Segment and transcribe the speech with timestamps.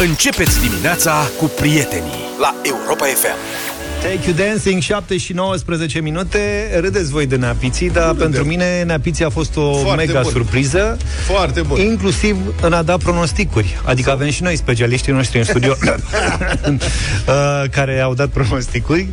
[0.00, 3.36] Începeți dimineața cu prietenii la Europa FM.
[4.02, 8.16] Take You Dancing, 7 și 19 minute Râdeți voi de Neapiții Dar Râdem.
[8.22, 10.30] pentru mine Neapiții a fost o Foarte mega bun.
[10.32, 10.96] surpriză
[11.26, 11.80] Foarte bun.
[11.80, 15.76] Inclusiv în a da pronosticuri Adică avem și noi specialiștii noștri în studio
[16.68, 19.06] uh, Care au dat pronosticuri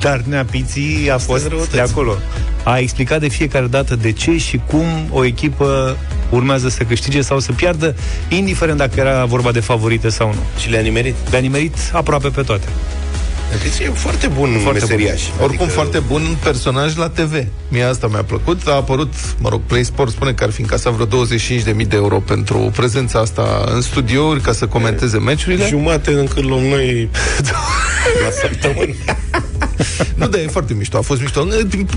[0.00, 1.70] Dar Neapiții a fost răutăți.
[1.72, 2.16] de acolo
[2.62, 5.96] A explicat de fiecare dată de ce și cum O echipă
[6.34, 7.94] urmează să câștige sau să piardă
[8.28, 11.14] Indiferent dacă era vorba de favorite sau nu Și le-a nimerit.
[11.30, 12.68] Le-a nimerit aproape pe toate
[13.62, 15.22] Deci e foarte bun Foarte foarte meseriaș.
[15.36, 15.44] bun.
[15.44, 17.44] Oricum Adică- foarte bun personaj la TV.
[17.68, 18.60] Mie asta mi-a plăcut.
[18.66, 22.18] A apărut, mă rog, Play Sport spune că ar fi încasat vreo 25.000 de euro
[22.20, 25.66] pentru prezența asta în studiouri ca să comenteze meciurile.
[25.68, 27.08] Jumate încât luăm noi
[28.24, 28.94] la săptămână.
[30.18, 30.96] Nu, dar e foarte mișto.
[30.96, 31.46] A fost mișto.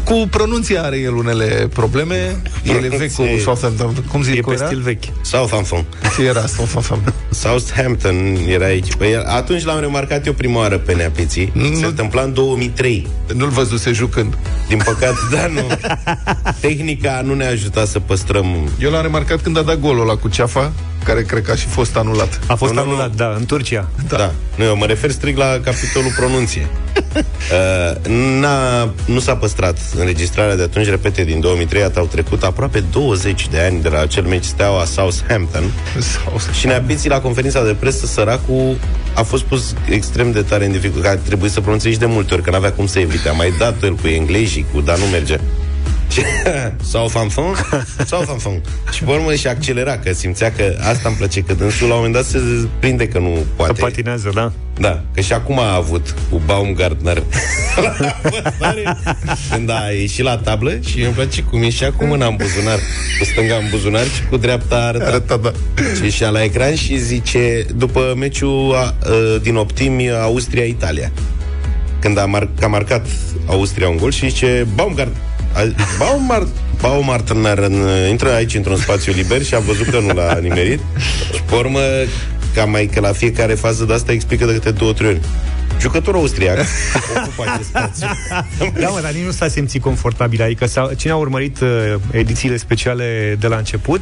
[0.03, 2.41] Cu pronunția are el unele probleme.
[2.63, 3.93] El e vechi cu Pronunție- Southampton.
[4.11, 4.65] Cum zic E cu pe era?
[4.65, 5.85] stil vechi Southampton.
[6.15, 7.13] Ce era Southampton?
[7.29, 8.95] Southampton era aici.
[8.95, 11.51] Păi, atunci l-am remarcat eu prima oară pe Neapiții.
[11.53, 13.07] Nu- Se întâmpla în 2003.
[13.33, 14.37] Nu-l văzuse jucând.
[14.67, 15.67] Din păcate, da, nu.
[16.61, 20.27] Tehnica nu ne-a ajutat să păstrăm Eu l-am remarcat când a dat golul ăla cu
[20.27, 20.71] ceafa,
[21.07, 22.39] care cred că a și fost anulat.
[22.47, 22.91] A fost Nu, nu, nu.
[22.91, 24.17] anulat, da, în Turcia Da.
[24.17, 24.31] da.
[24.55, 26.67] Nu, eu mă refer strict la capitolul pronunție.
[27.17, 32.79] uh, n-a, nu s-a păstrat înregistrarea de atunci, repete, din 2003, at- au trecut aproape
[32.91, 35.63] 20 de ani de la acel meci Steaua Southampton
[35.99, 36.39] Sau...
[36.59, 38.77] și Neapiții la conferința de presă, săracul
[39.13, 42.05] a fost pus extrem de tare în dificultate, că a trebuit să pronunțe și de
[42.05, 43.29] multe ori, că n-avea cum să evite.
[43.29, 45.39] A mai dat el cu englezii, cu dar nu merge.
[46.11, 46.21] Și-
[46.89, 47.53] Southampton?
[48.05, 48.61] Southampton.
[48.91, 51.99] Și pe urmă și accelera, că simțea că asta îmi place, că dânsul la un
[51.99, 52.39] moment dat se
[52.79, 53.81] prinde că nu Că poate.
[53.81, 57.17] patinează, da Da, că și acum a avut cu Baumgartner
[57.81, 58.97] la apărare,
[59.51, 62.79] când a ieșit la tablă și îmi place cum ieșea cu mâna în buzunar,
[63.19, 65.05] cu stânga în buzunar și cu dreapta arăta.
[65.05, 65.51] Arăta, da.
[65.95, 68.93] Și ieșea la ecran și zice, după meciul a, a,
[69.41, 71.11] din optimi Austria-Italia,
[71.99, 73.05] când a, mar- că a marcat
[73.45, 75.15] Austria un gol și zice, Baumgart,
[75.57, 76.47] a- Baumart,
[76.81, 80.79] Baumgartner în- intră aici într-un spațiu liber și a văzut că nu l-a nimerit
[81.33, 81.79] și pe urmă
[82.53, 85.19] ca mai că la fiecare fază de asta explică de câte două, trei ori.
[85.79, 86.57] Jucătorul austriac
[87.17, 88.07] ocupă acest spațiu.
[88.79, 90.41] Da, mă, dar nici nu s-a simțit confortabil.
[90.41, 91.67] Adică s-a, cine a urmărit uh,
[92.11, 94.01] edițiile speciale de la început,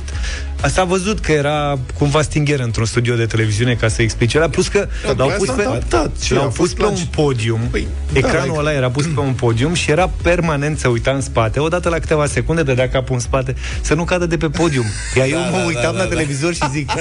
[0.66, 4.68] s-a văzut că era cumva stingher într-un studio de televiziune ca să explice la plus
[4.68, 6.12] că Da, l-au pe pus asta pe, a adaptat.
[6.22, 7.08] Și l-au a pus fost pe un plagi.
[7.08, 7.60] podium.
[7.72, 11.12] Păi, da, Ecranul like- ăla era pus pe un podium și era permanent să uita
[11.12, 11.60] în spate.
[11.60, 14.86] Odată la câteva secunde dădea capul în spate să nu cadă de pe podium.
[15.18, 16.10] Iar eu Da, mă da, uitam da, la da, da.
[16.10, 16.92] televizor și zic,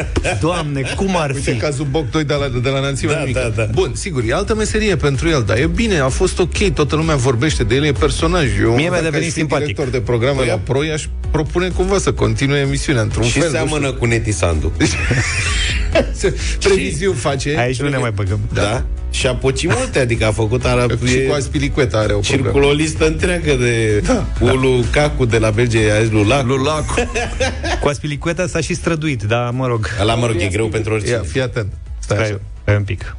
[0.41, 1.57] Doamne, cum ar Uite fi?
[1.59, 3.53] cazul Boc 2 de la, de la Nanțime Da, mică.
[3.57, 3.69] da, da.
[3.73, 7.17] Bun, sigur, e altă meserie pentru el, dar e bine, a fost ok, toată lumea
[7.17, 8.45] vorbește de el, e personaj.
[8.61, 9.65] Eu, Mie mi-a dacă devenit aș fi simpatic.
[9.67, 13.49] director de programe Păi, la Pro, i-aș propune cumva să continue emisiunea într-un și fel.
[13.49, 14.73] nu seamănă cu Neti Sandu.
[16.19, 16.35] știu.
[16.61, 17.57] Previziuni face.
[17.59, 18.41] Aici nu ne mai băgăm.
[18.53, 18.85] Da?
[19.11, 22.43] Și a pocit multe, adică a făcut ara, Și e- cu Aspilicueta are o problemă.
[22.43, 26.47] Circulă o listă întreagă de da, Ulu Cacu de la Belgia, a zis Lulac.
[26.47, 26.95] Lulacu.
[27.81, 29.89] Cu aspilicueta s-a și străduit, dar mă rog.
[30.01, 31.13] Ăla, mă rog, e greu pentru oricine.
[31.15, 31.73] Ia, fii atent.
[31.99, 32.27] Stai așa.
[32.27, 33.17] Stai, stai un pic.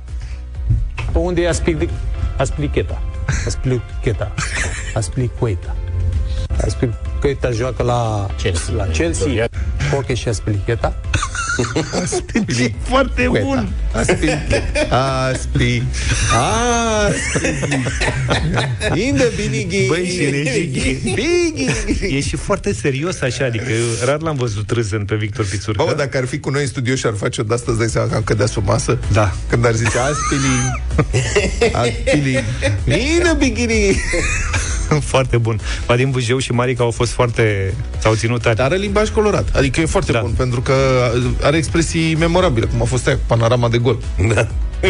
[1.15, 1.89] Pe unde e aspli-
[2.37, 3.01] asplicheta?
[3.45, 4.31] Asplicheta.
[4.93, 5.75] Asplicueta.
[6.65, 8.73] Asplicueta joacă la Chelsea.
[8.75, 9.47] La Chelsea.
[9.91, 10.95] Hockey și asplicheta.
[12.63, 13.69] E foarte bun.
[13.91, 14.29] Aspi.
[14.89, 15.83] Aspi.
[16.89, 17.43] Aspi.
[18.93, 19.87] In the beginning.
[19.87, 20.23] Băi, și
[22.01, 25.83] e, e și foarte serios așa, adică eu rar l-am văzut râzând pe Victor Pițurcă.
[25.87, 27.89] Bă, dacă ar fi cu noi în studio și ar face-o de asta, îți dai
[27.89, 28.99] seama că am cădea sub masă?
[29.11, 29.35] Da.
[29.49, 30.83] Când ar zice Aspili.
[31.81, 32.43] Aspili.
[32.85, 33.95] In the beginning.
[35.13, 35.59] foarte bun.
[35.85, 37.73] Vadim Bujeu și Marica au fost foarte...
[37.97, 38.55] s-au ținut tare.
[38.55, 39.47] Dar are limbaj colorat.
[39.55, 40.19] Adică e foarte Da.
[40.19, 40.73] bun, pentru că
[41.41, 43.97] are expresii memorabile, cum a fost aia cu panorama de gol.
[44.35, 44.47] Da.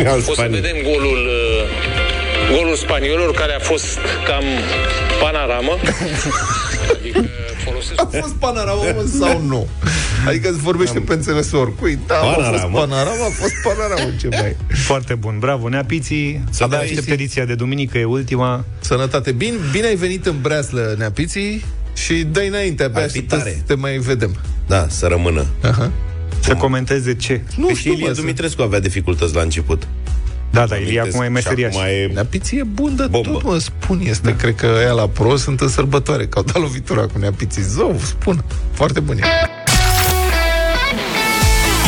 [0.10, 0.62] Al O să Spaniei.
[0.62, 3.98] vedem golul uh, golul spaniolilor care a fost
[4.28, 4.44] cam
[5.22, 5.72] panoramă.
[7.00, 7.55] Adică folosesc
[7.96, 9.68] A fost panorama mă, sau nu?
[10.28, 12.00] Adică îți vorbește pe înțelesul oricui.
[12.08, 12.80] Da, a fost Panorama.
[12.80, 14.10] panorama, a fost panorama.
[14.20, 14.56] Ce mai
[14.86, 15.36] Foarte bun.
[15.40, 16.44] Bravo, Neapiții.
[16.50, 18.66] Să Abia dai aștept și- ediția de duminică, e ultima.
[18.80, 19.32] Sănătate.
[19.32, 23.52] Bine, bine ai venit în Breaslă, Neapiții, și dă înainte, abia Ar fi așteptăm tare.
[23.52, 24.36] să te mai vedem.
[24.68, 25.46] Da, să rămână.
[25.62, 25.92] Aha.
[26.40, 27.42] Să comenteze ce.
[27.58, 29.88] Nu Păi și știu, Ilie mă, să- Dumitrescu avea dificultăți la început.
[30.52, 31.76] Da, da, Ilie acum e Și meseriaș.
[31.76, 32.10] acum e...
[32.14, 33.30] Neapiții e bun de Bombă.
[33.32, 34.00] tot, mă, spun.
[34.04, 34.36] Este, da.
[34.36, 37.62] cred că ea la pro sunt în sărbătoare, că au dat lovitura cu Neapiții.
[37.62, 38.44] Zău, spun.
[38.72, 39.22] Foarte bun e.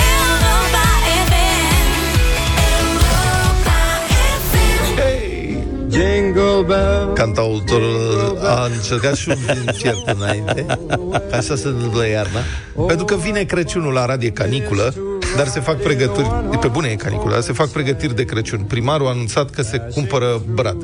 [0.09, 0.83] Europa
[1.27, 1.57] FM.
[6.37, 6.77] Europa
[7.07, 7.13] FM.
[7.13, 10.65] Cantautorul a încercat și un concert înainte,
[11.29, 12.39] ca așa se întâmplă iarna.
[12.87, 14.93] Pentru că vine Crăciunul la Radio Caniculă,
[15.37, 18.59] Dar se fac pregătiri, de pe bune e canicula, dar se fac pregătiri de Crăciun.
[18.59, 20.77] Primarul a anunțat că se cumpără brad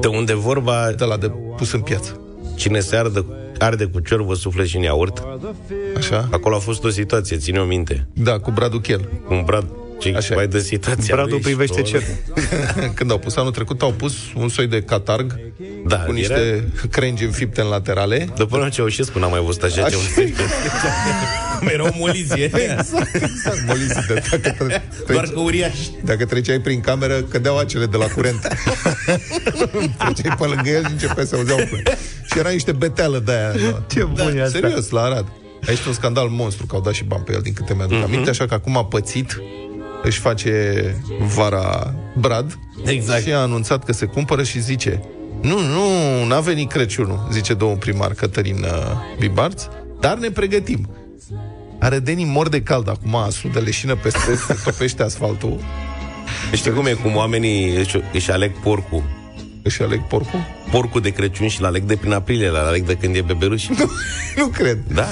[0.00, 2.20] De unde vorba, de la de pus în piață.
[2.56, 3.24] cine se ardă,
[3.58, 5.26] arde cu ciorbă, suflet și în iaurt,
[5.96, 6.28] Așa?
[6.30, 8.06] acolo a fost o situație, ține-o minte.
[8.12, 9.08] Da, cu bradul chel.
[9.28, 9.66] Un brad,
[9.98, 10.36] ce Așa e.
[10.36, 11.90] mai de situația Bradul lui și privește tot.
[11.90, 12.02] cer.
[12.94, 15.40] Când au pus anul trecut, au pus un soi de catarg
[15.86, 18.28] Da, cu era- niște crengi înfipte în laterale.
[18.36, 20.32] După la Ceaușescu n-am mai văzut așa Așa ceva.
[21.72, 22.44] Era o molizie.
[22.54, 23.66] Exact, exact.
[23.66, 24.22] Molizite.
[24.30, 25.74] Dacă, tre- Doar trece- că uriaș.
[26.04, 28.48] dacă treceai prin cameră, cădeau acele de la curent.
[29.98, 31.98] treceai pe lângă el și începea să auzeau curent.
[32.32, 33.82] Și era niște beteală de aia.
[33.90, 34.58] Ce bun e asta.
[34.60, 35.26] Serios, la Arad.
[35.68, 37.96] Aici e un scandal monstru, că au dat și bani pe el, din câte mi-aduc
[37.96, 38.04] Mhm.
[38.04, 39.40] aminte, așa că acum a pățit,
[40.02, 40.94] își face
[41.34, 43.22] vara brad Exact.
[43.22, 45.00] și a anunțat că se cumpără și zice
[45.42, 49.62] nu, nu, n-a venit Crăciunul, zice domnul primar Cătălin uh, Bibarț,
[50.00, 50.88] dar ne pregătim.
[51.78, 55.60] Arădenii mor de cald acum, asul de leșină peste, se topește asfaltul,
[56.52, 56.92] Știi cum e?
[56.92, 59.02] Cum oamenii își, își aleg porcul.
[59.62, 60.40] își aleg porcul?
[60.70, 63.66] Porcul de Crăciun și l-aleg de prin aprilie, l-aleg de când e bebeluș.
[64.36, 64.78] Nu cred.
[64.94, 65.06] Da.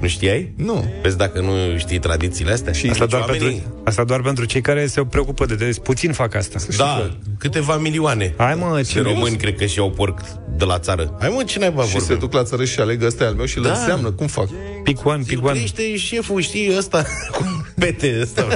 [0.00, 0.52] Nu știai?
[0.56, 0.84] Nu.
[1.02, 2.72] Vezi dacă nu știi tradițiile astea.
[2.72, 5.78] Și Asta Deci doar, oamenii- pentru, asta doar pentru cei care se preocupă de des.
[5.78, 6.58] Puțin fac asta.
[6.76, 8.34] Da, câteva milioane.
[8.36, 10.20] Hai mă, De ce români cred că și-au porc
[10.56, 11.16] de la țară.
[11.20, 12.18] Hai mă, ce naiba Și se vorbim?
[12.18, 13.70] duc la țară și aleg ăsta e al meu și îl Da.
[13.70, 14.10] înseamnă.
[14.10, 14.48] Cum fac?
[14.84, 15.58] Pic one, pic one.
[15.60, 17.04] Ești șeful, știi, ăsta
[17.36, 18.46] cu pete ăsta.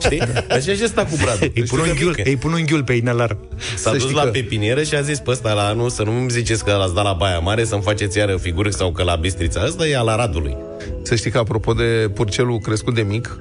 [0.00, 0.20] Știi?
[0.50, 1.52] Așa și ăsta cu bradul.
[1.54, 3.36] Îi pun, un ghiul, îi pun un ghiul pe inelar.
[3.74, 6.02] S-a Să dus știi la că- pepinieră și a zis pe ăsta la anul să
[6.02, 9.02] nu mi ziceți că l-ați dat la Baia Mare să-mi faceți iară figuri sau că
[9.02, 9.62] la Bistrița.
[9.66, 10.56] Ăsta e al Aradului.
[11.02, 13.38] Să știi că, apropo de purcelul crescut de mic,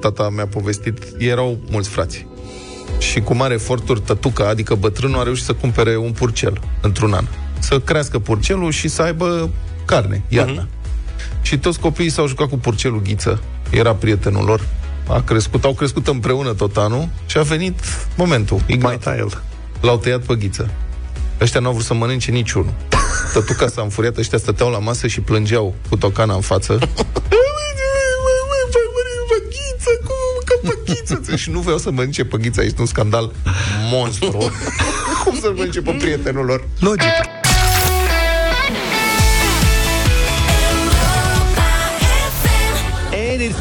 [0.00, 2.26] tata mi-a povestit, erau mulți frați.
[2.98, 7.24] Și cu mare eforturi, tătuca, adică bătrânul, a reușit să cumpere un purcel într-un an.
[7.58, 9.50] Să crească purcelul și să aibă
[9.84, 10.66] carne, iarna.
[10.66, 11.42] Uh-huh.
[11.42, 14.66] Și toți copiii s-au jucat cu purcelul Ghiță, era prietenul lor,
[15.08, 17.80] a crescut, au crescut împreună tot anul și a venit
[18.16, 18.56] momentul.
[18.56, 19.02] Mai Ignat.
[19.02, 19.42] ta el.
[19.80, 20.70] L-au tăiat pe Ghiță.
[21.40, 22.72] Ăștia n-au vrut să mănânce niciunul.
[23.32, 26.78] Tătuca s-a înfuriat, ăștia stăteau la masă și plângeau cu tocana în față.
[29.28, 31.36] Păghiță, cum că păghiță?
[31.36, 33.32] Și nu vreau să mănânce păghița, este un scandal
[33.90, 34.38] monstru.
[35.24, 36.68] cum să-l mănânce pe prietenul lor?
[36.78, 37.37] Logic.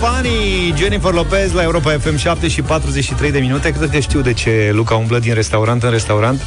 [0.01, 0.73] Ain't it funny?
[0.77, 4.69] Jennifer Lopez la Europa FM 7 și 43 de minute Cred că știu de ce
[4.73, 6.41] Luca umblă din restaurant în restaurant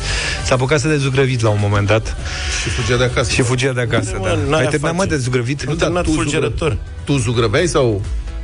[0.44, 2.16] S-a apucat să dezugrăvit la un moment dat
[2.62, 3.30] Și fugea de acasă.
[3.32, 4.34] Și fugea de acasă, Bine, da.
[4.34, 5.10] mă, n-aia Ai terminat, mă, face.
[5.14, 5.64] de zugrăvit?
[5.64, 6.76] Nu terminat tu fulgerător.
[7.04, 8.02] Tu zugrăveai sau...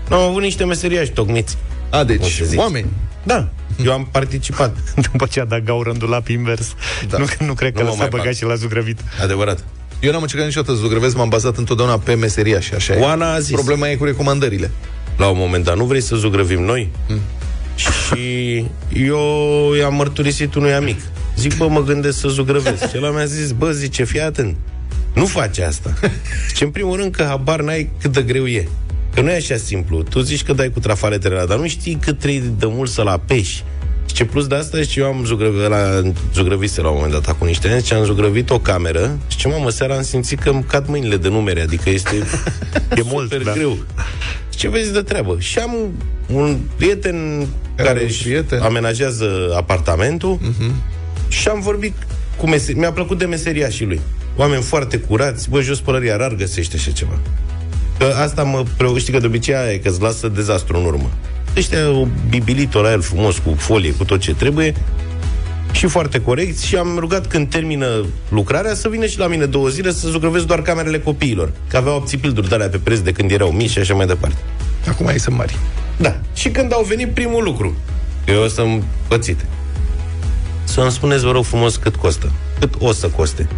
[0.09, 1.57] Nu, am avut niște meseriași tocmiți.
[1.91, 2.59] A, O deci, să zici.
[2.59, 2.87] oameni.
[3.23, 3.49] Da,
[3.85, 4.77] eu am participat.
[5.13, 6.75] După ce a dat gaură în dulap invers
[7.09, 7.19] Da.
[7.19, 8.35] nu, nu cred că Nu mă l-a mai băgat bag.
[8.35, 9.65] și la zugrăvit Adevărat.
[10.01, 13.01] Eu n-am încercat niciodată să zugrăvesc, m-am bazat întotdeauna pe meseria și așa e.
[13.01, 13.55] Oana a zis.
[13.55, 14.71] Problema e cu recomandările.
[15.17, 16.89] La un moment dat, nu vrei să zugrăvim noi?
[17.09, 17.21] Mm.
[17.77, 18.57] Și
[18.93, 19.19] eu
[19.79, 21.01] i-am mărturisit unui amic.
[21.37, 22.89] Zic, bă, mă gândesc să zugrăvesc.
[22.89, 24.57] Și el mi-a zis, bă, zice, fii atent.
[25.15, 25.95] Nu face asta.
[26.49, 28.69] Zice, în primul rând că habar n-ai cât de greu e.
[29.15, 30.03] Că nu e așa simplu.
[30.03, 33.07] Tu zici că dai cu trafaletele la, dar nu știi cât trebuie de mult să-l
[33.07, 33.65] apeși.
[34.07, 36.03] Ce plus de asta, și eu am zugrăvit, la,
[36.35, 39.49] zugrăvise la un moment dat acum niște ani, și am zugrăvit o cameră și ce
[39.49, 42.15] mamă, seara am simțit că îmi cad mâinile de numere, adică este
[42.97, 43.53] E mult, super da.
[43.53, 43.79] greu.
[44.57, 45.37] Ce vezi de treabă?
[45.39, 45.93] Și am
[46.33, 48.61] un prieten Care care un își prieten?
[48.61, 50.73] amenajează apartamentul uh-huh.
[51.29, 51.95] și am vorbit
[52.37, 52.81] cu meseria.
[52.81, 54.01] Mi-a plăcut de meseria și lui.
[54.37, 57.19] Oameni foarte curați, bă, jos pălăria, rar găsește așa ceva.
[57.99, 60.85] Că asta mă preocupă, știi că de obicei aia e că îți lasă dezastru în
[60.85, 61.11] urmă.
[61.57, 64.75] Ăștia o bibilit-o la el frumos, cu folie, cu tot ce trebuie
[65.77, 69.69] și foarte corect și am rugat când termină lucrarea să vină și la mine două
[69.69, 71.53] zile să zugrăvesc doar camerele copiilor.
[71.69, 74.39] Că aveau apțipilduri de alea pe preț de când erau mici și așa mai departe.
[74.89, 75.57] Acum ei sunt mari.
[75.97, 76.17] Da.
[76.35, 77.77] Și când au venit primul lucru,
[78.27, 79.45] eu sunt pățit.
[80.65, 82.33] Să-mi spuneți, vă rog frumos, cât costă.
[82.59, 83.49] Cât o să coste.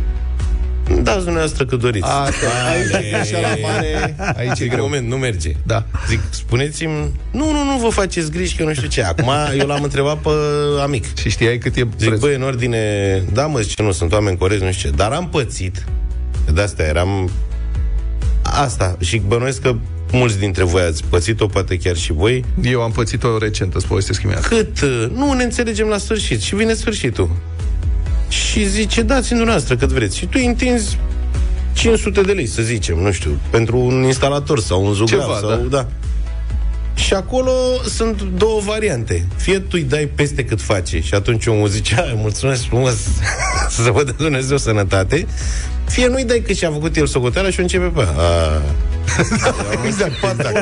[1.02, 2.06] Dați dumneavoastră cât doriți.
[2.06, 4.82] Asta, aici, așa la mare, aici e Zic, greu.
[4.84, 5.52] moment, nu merge.
[5.66, 5.84] Da.
[6.08, 9.02] Zic, spuneți-mi, nu, nu, nu vă faceți griji că nu știu ce.
[9.02, 10.30] Acum eu l-am întrebat pe
[10.82, 11.16] amic.
[11.16, 12.16] Și știai cât e Zic, prețul?
[12.18, 14.96] băi, în ordine, da, mă, zice, nu, sunt oameni corecți, nu știu ce.
[14.96, 15.84] Dar am pățit,
[16.52, 17.30] de asta eram
[18.42, 18.96] asta.
[19.00, 19.74] Și bănuiesc că
[20.12, 22.44] mulți dintre voi ați pățit-o, poate chiar și voi.
[22.62, 24.46] Eu am pățit-o recent, îți povestesc imediat.
[24.46, 24.80] Cât?
[24.80, 26.40] uh, Nu ne înțelegem la sfârșit.
[26.40, 27.30] Și vine sfârșitul.
[28.28, 30.16] Și zice, dați-mi dumneavoastră cât vreți.
[30.16, 30.98] Și tu îi întinzi
[31.72, 35.56] 500 de lei, să zicem, nu știu, pentru un instalator sau un zugrav Ceva, sau,
[35.70, 35.86] da.
[36.94, 37.50] Și acolo
[37.84, 39.26] sunt două variante.
[39.36, 42.92] Fie tu îi dai peste cât face și atunci omul zice, "Ai, mulțumesc frumos,
[43.74, 45.26] să se văd Dumnezeu sănătate,
[45.88, 48.62] fie nu-i dai cât și-a făcut el socoteala și o începe pe a,
[49.86, 50.12] Exact,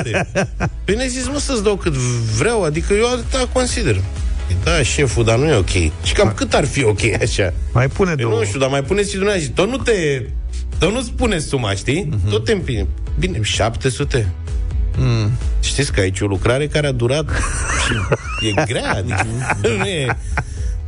[0.04, 0.48] exact.
[0.84, 1.92] Păi ne zis, nu să-ți dau cât
[2.38, 4.00] vreau, adică eu atâta consider.
[4.46, 5.70] Păi Da, șeful, dar nu e ok.
[6.02, 7.52] Și cam cât ar fi ok așa?
[7.72, 8.38] Mai pune Păi două.
[8.38, 9.52] nu știu, dar mai puneți și dumneavoastră.
[9.54, 10.22] Tot nu te...
[10.78, 12.08] Tot nu spune suma, știi?
[12.12, 12.30] Uh-huh.
[12.30, 12.86] Tot te împine.
[13.18, 14.28] Bine, 700.
[14.96, 15.30] Mm.
[15.60, 17.30] Știți că aici e o lucrare care a durat
[17.84, 19.26] și e grea, adică
[19.62, 20.16] nu e...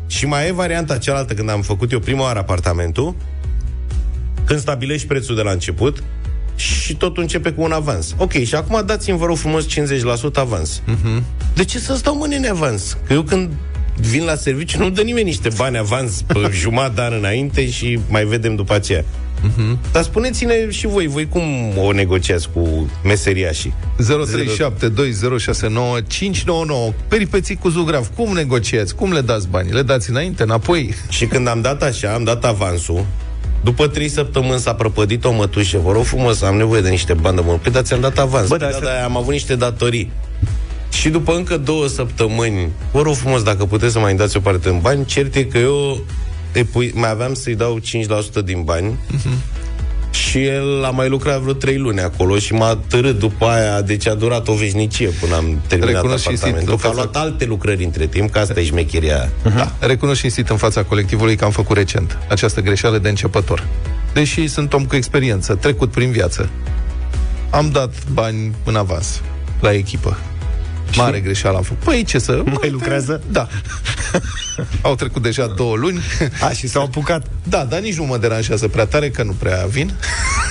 [0.07, 3.15] Și mai e varianta cealaltă, când am făcut eu prima oară apartamentul,
[4.45, 6.03] când stabilești prețul de la început
[6.59, 8.15] și totul începe cu un avans.
[8.17, 9.71] Ok, și acum dați-mi, vă rog frumos, 50%
[10.35, 10.83] avans.
[10.83, 11.23] Uh-huh.
[11.55, 12.97] De ce să stau mâine în avans?
[13.07, 13.51] Că eu când
[14.01, 17.99] vin la serviciu nu dă nimeni niște bani avans pe jumătate de an înainte și
[18.09, 19.05] mai vedem după aceea.
[19.39, 19.93] Uh-huh.
[19.93, 21.43] Dar spuneți-ne și voi, voi cum
[21.79, 23.75] o negociați cu meseriașii?
[23.99, 24.05] 0372069599
[27.09, 28.11] Peripeții cu Zugrav.
[28.17, 28.95] Cum negociați?
[28.95, 29.71] Cum le dați bani?
[29.71, 30.95] Le dați înainte, înapoi?
[31.09, 33.07] Și când am dat așa, am dat avansul,
[33.63, 37.37] după trei săptămâni s-a prăpădit o mătușă, vă rog frumos, am nevoie de niște bani
[37.37, 37.61] de mult.
[37.61, 38.49] Păi, dar ți-am dat avans.
[38.49, 40.11] Bă, Bă, dar da, asta- da, am avut niște datorii.
[40.93, 44.69] Și după încă două săptămâni, vă rog frumos, dacă puteți să mai dați o parte
[44.69, 46.01] în bani, cert e că eu
[46.53, 48.99] epui, mai aveam să-i dau 5% din bani
[50.19, 54.07] și el a mai lucrat vreo trei luni acolo și m-a târât după aia, deci
[54.09, 57.25] a durat o veșnicie până am terminat Recunosc cinstit apartamentul, în că a fața- luat
[57.25, 59.29] alte lucrări între timp, că asta e șmecheria.
[59.57, 59.73] Da.
[59.79, 63.67] Recunosc cinstit în fața colectivului că am făcut recent această greșeală de începător.
[64.13, 66.49] Deși sunt om cu experiență, trecut prin viață.
[67.51, 69.21] Am dat bani în avans
[69.61, 70.17] la echipă.
[70.97, 71.83] Mare greșeală am făcut.
[71.85, 72.43] Păi ce să...
[72.61, 73.23] Mai lucrează?
[73.31, 73.49] Da.
[74.83, 76.01] Au trecut deja două luni.
[76.41, 77.27] A, și s-au apucat.
[77.43, 79.93] Da, dar nici nu mă deranjează prea tare, că nu prea vin.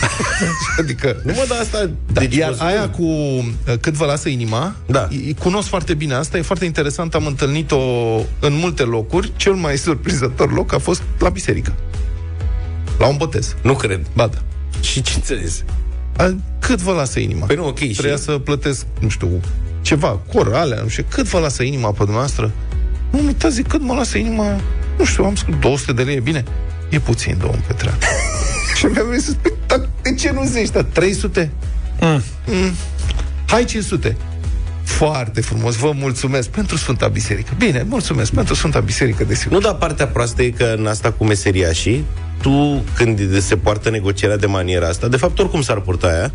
[0.80, 1.22] adică...
[1.24, 1.90] Nu mă, dar asta...
[2.12, 2.68] Da, deci, iar vă spun.
[2.68, 3.44] aia cu uh,
[3.82, 5.08] cât vă lasă inima, Da.
[5.12, 7.80] i- cunosc foarte bine asta, e foarte interesant, am întâlnit-o
[8.40, 9.32] în multe locuri.
[9.36, 11.74] Cel mai surprinzător loc a fost la biserică.
[13.00, 13.56] La un botez.
[13.62, 14.06] Nu cred.
[14.14, 14.38] Ba da.
[14.82, 15.64] Și ce înțeles?
[16.18, 17.46] A, cât vă lasă inima?
[17.46, 19.40] Păi nu, ok, și- Trebuia să plătesc, nu știu,
[19.88, 22.52] ceva, cor, alea, nu știu, cât vă lasă inima pe dumneavoastră?
[23.12, 24.60] Nu, uitați, zic, cât mă lasă inima,
[24.98, 26.44] nu știu, am scris 200 de lei, e bine?
[26.90, 27.98] E puțin, domnul Petreanu.
[28.78, 31.52] și mi-a venit să spun, "Dar de ce nu zici, dar 300?
[32.00, 32.22] Mm.
[33.46, 34.18] Hai 500.
[34.84, 37.54] Foarte frumos, vă mulțumesc pentru Sfânta Biserică.
[37.58, 39.54] Bine, mulțumesc pentru Sfânta Biserică, desigur.
[39.58, 42.06] Nu, dar partea proastă e că în asta cu meseriașii,
[42.42, 46.32] tu, când se poartă negocierea de maniera asta, de fapt, oricum s-ar purta aia,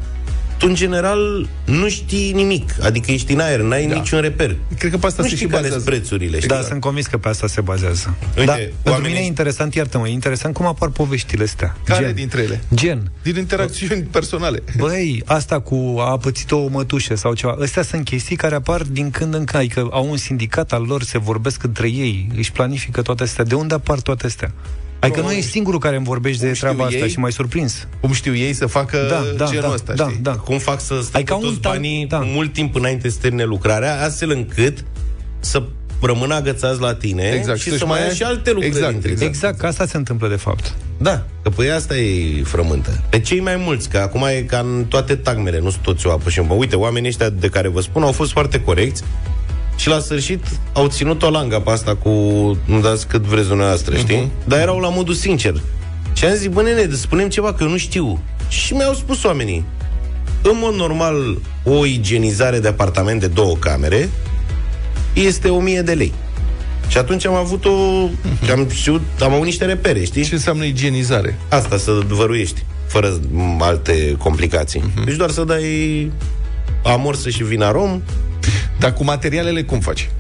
[0.62, 2.70] tu, în general, nu știi nimic.
[2.82, 3.94] Adică ești în aer, n-ai Da.
[3.94, 4.56] niciun reper.
[4.78, 5.82] Cred că pe asta nu se știi și care bazează.
[5.84, 6.36] sunt prețurile.
[6.36, 6.48] știi?
[6.48, 8.14] Da, sunt convins că pe asta se bazează.
[8.28, 11.76] Uite, da, pentru oamenii- mine e interesant, iartă-mă, e interesant cum apar poveștile astea.
[11.84, 12.14] Care Gen.
[12.14, 12.60] dintre ele?
[12.74, 13.10] Gen.
[13.22, 14.62] Din interacțiuni personale.
[14.76, 19.10] Băi, asta cu a pățit o mătușă sau ceva, astea sunt chestii care apar din
[19.10, 23.02] când în când, adică au un sindicat al lor, se vorbesc între ei, își planifică
[23.02, 23.44] toate astea.
[23.44, 24.52] De unde apar toate astea?
[25.02, 27.08] Adică nu, Nu, e singurul care îmi vorbești de știu treaba asta ei?
[27.08, 27.86] și mai surprins.
[28.00, 30.18] Cum știu ei să facă Da, da, genul da, ăsta, da, știi?
[30.22, 30.32] da.
[30.32, 32.18] Cum fac să stai Adică cu un toți tal- banii da.
[32.18, 34.84] cu mult timp înainte să termine lucrarea, astfel încât
[35.40, 35.62] să
[36.02, 38.74] rămână agățați la tine Exact, și să-și să mai mai ia ia- și alte lucrări
[38.74, 39.28] Exact, între exact.
[39.34, 40.74] Exact, că asta se întâmplă de fapt.
[40.98, 43.02] Da, că pe asta e frământă.
[43.10, 46.10] Pe cei mai mulți, că acum e ca în toate tagmele, nu sunt toți o
[46.10, 46.54] apă și un bă.
[46.54, 49.02] Uite, oamenii ăștia de care vă spun au fost foarte corecți
[49.76, 52.10] și la sfârșit au ținut o langa pe asta cu
[52.64, 54.16] nu dați cât vreți dumneavoastră, știi?
[54.16, 54.44] Uh-huh.
[54.44, 55.62] Dar erau la modul sincer.
[56.12, 58.18] Și am zis, bă, nene, spunem ceva, că eu nu știu.
[58.48, 59.64] Și mi-au spus oamenii,
[60.42, 64.08] în mod normal, o igienizare de apartament de două camere
[65.12, 66.12] este 1000 de lei.
[66.88, 67.70] Și atunci am avut o...
[68.50, 70.24] Am știut, am avut niște repere, știi?
[70.24, 71.38] Ce înseamnă igienizare?
[71.48, 74.80] Asta, să văruiești, fără m, alte complicații.
[74.80, 75.00] Mhm.
[75.00, 75.04] Uh-huh.
[75.04, 76.10] Deci doar să dai
[76.84, 78.02] amorsă și vin arom.
[78.78, 80.10] Dar cu materialele cum faci?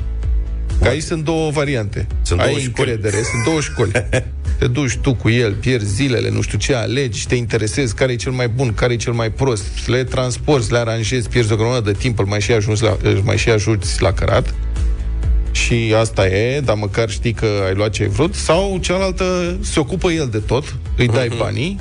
[0.82, 2.06] Că aici sunt două variante.
[2.22, 2.90] Sunt Ai două școli.
[2.90, 3.90] încredere, sunt două școli.
[4.58, 8.16] Te duci tu cu el, pierzi zilele, nu știu ce, alegi, te interesezi care e
[8.16, 11.90] cel mai bun, care e cel mai prost, le transporti, le aranjezi, pierzi o grămadă
[11.90, 14.54] de timp, îl mai și ajungi la, îl mai și ajuți la cărat.
[15.50, 18.34] Și asta e, dar măcar știi că ai luat ce ai vrut.
[18.34, 21.38] Sau cealaltă se ocupă el de tot, îi dai Mhm.
[21.38, 21.80] banii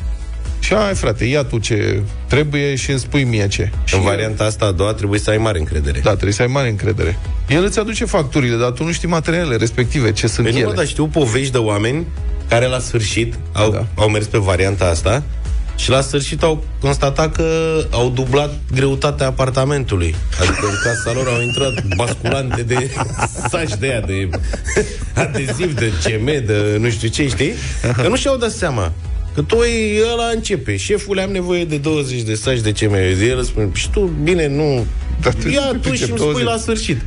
[0.62, 3.72] și ai frate, ia tu ce trebuie și îmi spui mie ce.
[3.84, 6.00] Și În el- varianta asta a doua trebuie să ai mare încredere.
[6.00, 7.18] da, trebuie să ai mare încredere.
[7.48, 10.68] El îți aduce facturile, dar tu nu știi materialele respective, ce sunt Păi nu, ele.
[10.68, 12.06] mă, dar știu povești de oameni
[12.50, 13.78] care la sfârșit au, Da.
[13.78, 14.02] da.
[14.02, 15.24] au mers pe varianta asta
[15.76, 17.46] și la sfârșit au constatat că
[17.92, 20.16] au dublat greutatea apartamentului.
[20.40, 22.90] Adică în casa lor au intrat basculante de
[23.52, 24.30] saci de aia, de
[25.24, 27.54] adeziv, de CM, de nu știu ce, știi?
[27.96, 28.92] Că nu și-au dat seama.
[29.36, 29.58] Că tu
[30.14, 30.78] ăla începe.
[30.78, 32.92] Șeful am nevoie de 20 de saci de CM.
[32.92, 34.86] De el îți spune, și tu, bine, nu
[35.22, 36.36] Dar tu Ia te tu pricep și îmi 20.
[36.36, 37.02] spui la sfârșit.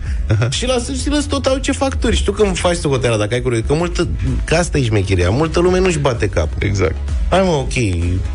[0.51, 2.17] și la sfârșit îți tot au ce facturi.
[2.17, 4.09] Și tu când faci socoteala, dacă ai curiozitate, că multă,
[4.45, 6.57] că asta e șmecheria, multă lume nu-și bate capul.
[6.59, 6.97] Exact.
[7.29, 7.73] Hai mă, ok,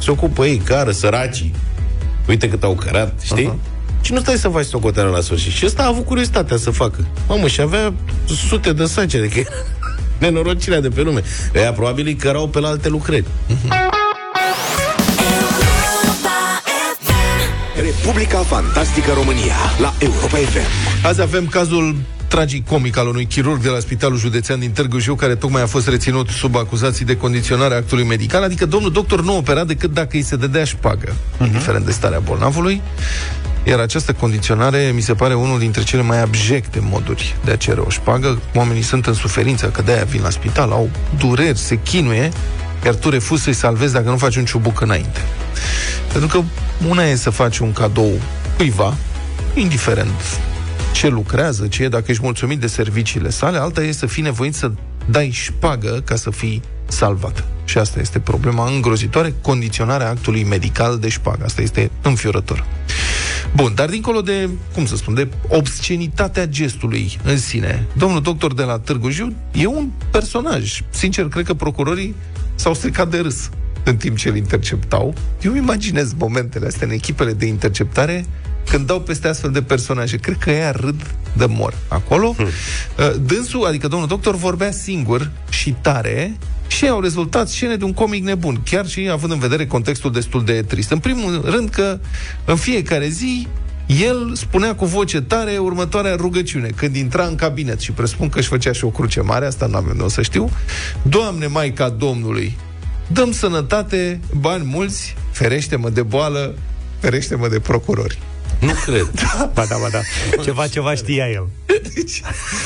[0.02, 1.54] se ocupă ei, cară, săracii.
[2.28, 3.50] Uite cât au cărat, știi?
[3.50, 4.02] Uh-huh.
[4.02, 5.52] Și nu stai să faci socoteala la sfârșit.
[5.52, 7.08] Și ăsta a avut curiozitatea să facă.
[7.28, 7.94] Mamă, și avea
[8.48, 9.50] sute de sacere, că era
[10.20, 11.24] nenorocirea de pe lume.
[11.54, 13.26] Ea probabil îi cărau pe la alte lucrări.
[17.76, 21.06] Republica Fantastică România la Europa FM.
[21.06, 21.96] Azi avem cazul
[22.28, 25.66] tragic comic al unui chirurg de la Spitalul Județean din Târgu Jiu, care tocmai a
[25.66, 29.94] fost reținut sub acuzații de condiționare a actului medical, adică domnul doctor nu opera decât
[29.94, 31.46] dacă îi se dădea șpagă, uh-huh.
[31.46, 32.82] indiferent de starea bolnavului.
[33.70, 37.80] Iar această condiționare mi se pare unul dintre cele mai abjecte moduri de a cere
[37.80, 38.42] o șpagă.
[38.54, 42.30] Oamenii sunt în suferință, că de-aia vin la spital, au dureri, se chinuie,
[42.86, 45.20] iar tu refuzi să-i salvezi dacă nu faci un ciubuc înainte.
[46.12, 46.44] Pentru că
[46.88, 48.12] una e să faci un cadou
[48.58, 48.94] cuiva,
[49.54, 50.40] indiferent
[50.92, 54.56] ce lucrează, ce e, dacă ești mulțumit de serviciile sale, alta e să fii nevoit
[54.56, 54.72] să
[55.06, 57.44] dai șpagă ca să fii salvat.
[57.66, 61.44] Și asta este problema îngrozitoare, condiționarea actului medical de șpagă.
[61.46, 62.66] Asta este înfiorător.
[63.56, 68.64] Bun, dar dincolo de, cum să spun, de obscenitatea gestului în sine, domnul doctor de
[68.64, 70.82] la Târgu Jiu e un personaj.
[70.90, 72.16] Sincer, cred că procurorii
[72.56, 73.50] s-au stricat de râs
[73.84, 75.14] în timp ce îl interceptau.
[75.42, 78.26] Eu îmi imaginez momentele astea în echipele de interceptare
[78.70, 80.18] când dau peste astfel de personaje.
[80.18, 82.36] Cred că ea râd de mor acolo.
[82.38, 82.48] Hmm.
[83.26, 86.38] Dânsul, adică domnul doctor, vorbea singur și tare
[86.70, 90.44] și au rezultat scene de un comic nebun, chiar și având în vedere contextul destul
[90.44, 90.92] de trist.
[90.92, 92.00] În primul rând că
[92.46, 93.48] în fiecare zi
[93.88, 96.70] el spunea cu voce tare următoarea rugăciune.
[96.76, 99.76] Când intra în cabinet și presupun că își făcea și o cruce mare, asta nu
[99.76, 100.50] am o să știu,
[101.02, 102.58] Doamne Maica Domnului,
[103.08, 106.56] dăm sănătate, bani mulți, ferește-mă de boală,
[107.00, 108.20] ferește-mă de procurori.
[108.60, 109.08] Nu cred.
[109.56, 110.00] Ba da, ba da.
[110.44, 111.48] Ceva, ceva știa el.
[111.94, 112.22] Deci,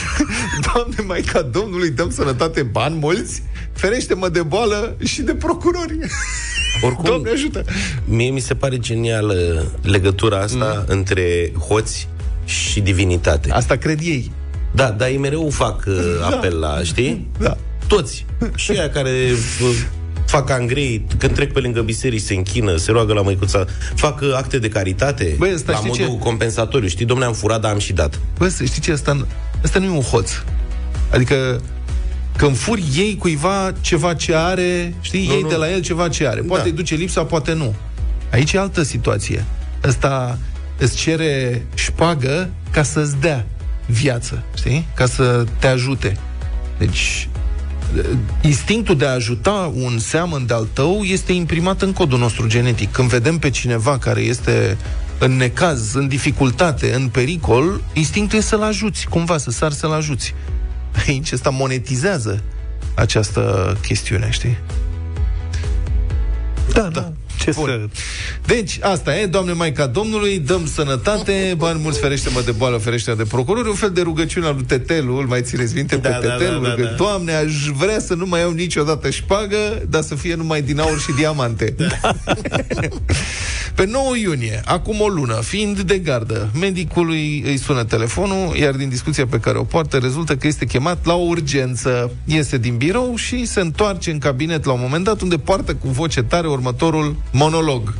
[0.73, 5.97] Doamne Maica Domnului, dăm sănătate, bani mulți, ferește-mă de boală și de procurori.
[6.85, 7.63] Oricum, Doamne ajută!
[8.05, 10.95] Mie mi se pare genială legătura asta mm.
[10.97, 12.07] între hoți
[12.45, 13.51] și divinitate.
[13.51, 14.31] Asta cred ei.
[14.71, 17.27] Da, dar ei mereu fac uh, apel la, știi?
[17.39, 17.57] Da.
[17.87, 18.25] Toți.
[18.55, 19.29] Și aia care
[19.61, 19.75] uh,
[20.33, 23.65] fac angrei, când trec pe lângă biserici, se închină, se roagă la măicuța,
[23.95, 26.17] fac uh, acte de caritate, Băi, ăsta la știi modul ce?
[26.23, 26.87] compensatoriu.
[26.87, 28.19] Știi, domnule, am furat, dar am și dat.
[28.37, 28.91] Bă, să știi ce?
[28.91, 29.27] Asta,
[29.63, 30.31] asta nu e un hoț.
[31.11, 31.61] Adică
[32.37, 35.47] când furi ei cuiva ceva ce are, știi, Nu, ei nu.
[35.47, 36.41] de la el ceva ce are.
[36.41, 36.69] Poate Da.
[36.69, 37.75] îi duce lipsa, poate nu.
[38.31, 39.45] Aici e altă situație.
[39.83, 40.37] Ăsta
[40.77, 43.45] îți cere șpagă ca să-ți dea
[43.85, 44.87] viață, știi?
[44.95, 46.17] Ca să te ajute.
[46.77, 47.29] Deci,
[48.41, 52.91] instinctul de a ajuta un seamăn de-al tău este imprimat în codul nostru genetic.
[52.91, 54.77] Când vedem pe cineva care este
[55.19, 60.33] în necaz, în dificultate, în pericol, instinctul e să-l ajuți, cumva, să sar să-l ajuți.
[61.07, 62.43] Aici ăsta monetizează
[62.95, 64.57] această chestiune, știi?
[66.73, 67.11] Da, da.
[67.43, 67.65] Ce Bun.
[67.65, 68.01] să...
[68.45, 73.23] Deci, asta e, Doamne Maica Domnului, dăm sănătate, bani mulți, ferește-mă de boală, ferește de
[73.23, 76.35] procurori, un fel de rugăciune al lui Tetelu, îl mai țineți minte Da, pe da,
[76.35, 76.89] Tetelu, da, da, că, da.
[76.89, 79.57] Doamne, aș vrea să nu mai iau niciodată șpagă,
[79.89, 81.75] dar să fie numai din aur și diamante.
[81.77, 82.15] Da.
[83.75, 88.89] pe 9 iunie, acum o lună, fiind de gardă, medicului îi sună telefonul, iar din
[88.89, 92.11] discuția pe care o poartă rezultă că este chemat la o urgență.
[92.25, 95.87] Iese din birou și se întoarce în cabinet la un moment dat unde poartă cu
[95.87, 97.93] voce tare următorul monolog.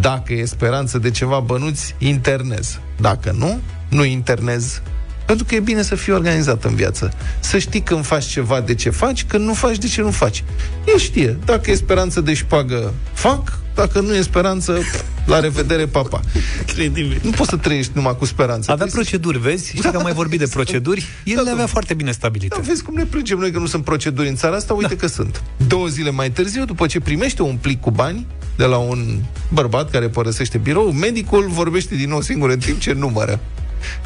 [0.00, 2.80] Dacă e speranță de ceva bănuți, internez.
[3.00, 4.82] Dacă nu, nu internez.
[5.26, 7.12] Pentru că e bine să fii organizat în viață.
[7.40, 10.44] Să știi când faci ceva de ce faci, când nu faci de ce nu faci.
[10.86, 11.38] El știe.
[11.44, 13.58] Dacă e speranță de șpagă, fac.
[13.74, 14.78] Dacă nu e speranță,
[15.26, 16.20] la revedere, papa.
[16.66, 17.20] Credibil.
[17.24, 18.70] Nu poți să trăiești numai cu speranță.
[18.70, 19.68] Avea Trebuie să- proceduri, vezi?
[19.68, 21.06] Știi că am mai vorbit de proceduri?
[21.24, 22.54] El le avea foarte bine stabilite.
[22.54, 24.74] Da, vezi cum ne plângem noi că nu sunt proceduri în țara asta?
[24.74, 25.00] Uite da.
[25.00, 25.42] că sunt.
[25.66, 29.90] Două zile mai târziu, după ce primește un plic cu bani de la un bărbat
[29.90, 33.40] care părăsește birou, medicul vorbește din nou singur în timp ce numără.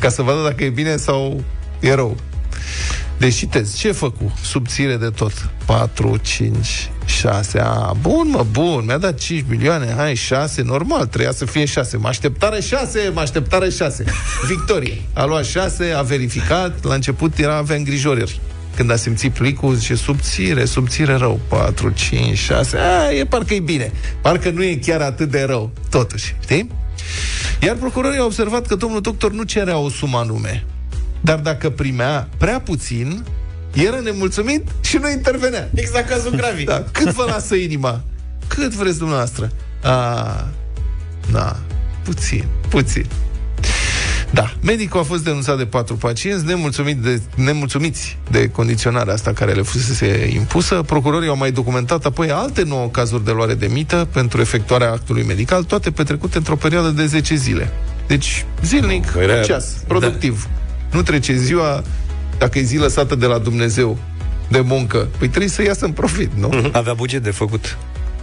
[0.00, 1.44] Ca să vadă dacă e bine sau
[1.81, 2.16] e rău.
[3.18, 4.33] Deci citez, ce făcu?
[4.42, 5.50] Subțire de tot.
[5.64, 7.59] 4, 5, 6.
[7.59, 8.83] A, bun, mă, bun.
[8.87, 9.95] Mi-a dat 5 milioane.
[9.97, 10.62] Hai, 6.
[10.62, 11.97] Normal, trebuia să fie 6.
[11.97, 14.05] Mă așteptare 6, mă așteptare 6.
[14.49, 15.03] Victorie.
[15.12, 16.85] A luat 6, a verificat.
[16.85, 18.40] La început era, avea îngrijorări.
[18.77, 21.40] Când a simțit plicul, zice, subțire, subțire rău.
[21.49, 22.77] 4, 5, 6.
[22.77, 23.93] A, e parcă e bine.
[24.21, 25.71] Parcă nu e chiar atât de rău.
[25.90, 26.71] Totuși, știi?
[27.61, 30.64] Iar procurorii au observat că domnul doctor nu cerea o sumă anume.
[31.21, 33.25] Dar dacă primea prea puțin,
[33.74, 35.70] era nemulțumit și nu intervenea.
[35.74, 36.66] Exact cazul gravic.
[36.66, 38.00] Da, cât vă lasă inima?
[38.46, 39.52] Cât vreți dumneavoastră?
[39.82, 40.48] A,
[41.32, 41.56] da,
[42.02, 43.06] puțin, puțin.
[44.30, 49.52] Da, medicul a fost denunțat de patru pacienți nemulțumit de, nemulțumiți de condiționarea asta care
[49.52, 50.82] le fusese impusă.
[50.87, 55.22] Procurorii au mai documentat apoi alte nouă cazuri de luare de mită pentru efectuarea actului
[55.22, 57.72] medical, toate petrecute într-o perioadă de 10 zile.
[58.06, 60.48] Deci, zilnic, Era- un ceas, productiv.
[60.92, 61.82] Nu trece ziua,
[62.38, 63.99] dacă e zi lăsată de la Dumnezeu
[64.49, 66.51] de muncă, păi trebuie să iasă în profit, nu?
[66.73, 67.79] Avea buget de făcut.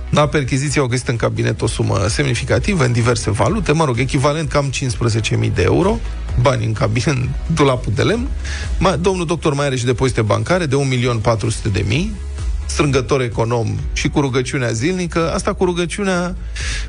[0.09, 4.49] La perchiziție au găsit în cabinet o sumă semnificativă în diverse valute, mă rog, echivalent
[4.49, 5.99] cam 15.000 de euro,
[6.41, 8.27] bani în cabinet, în dulapul de lemn.
[8.79, 12.05] Ma, domnul doctor mai are și depozite bancare de 1.400.000,
[12.71, 15.31] strângător econom și cu rugăciunea zilnică.
[15.33, 16.35] Asta cu rugăciunea,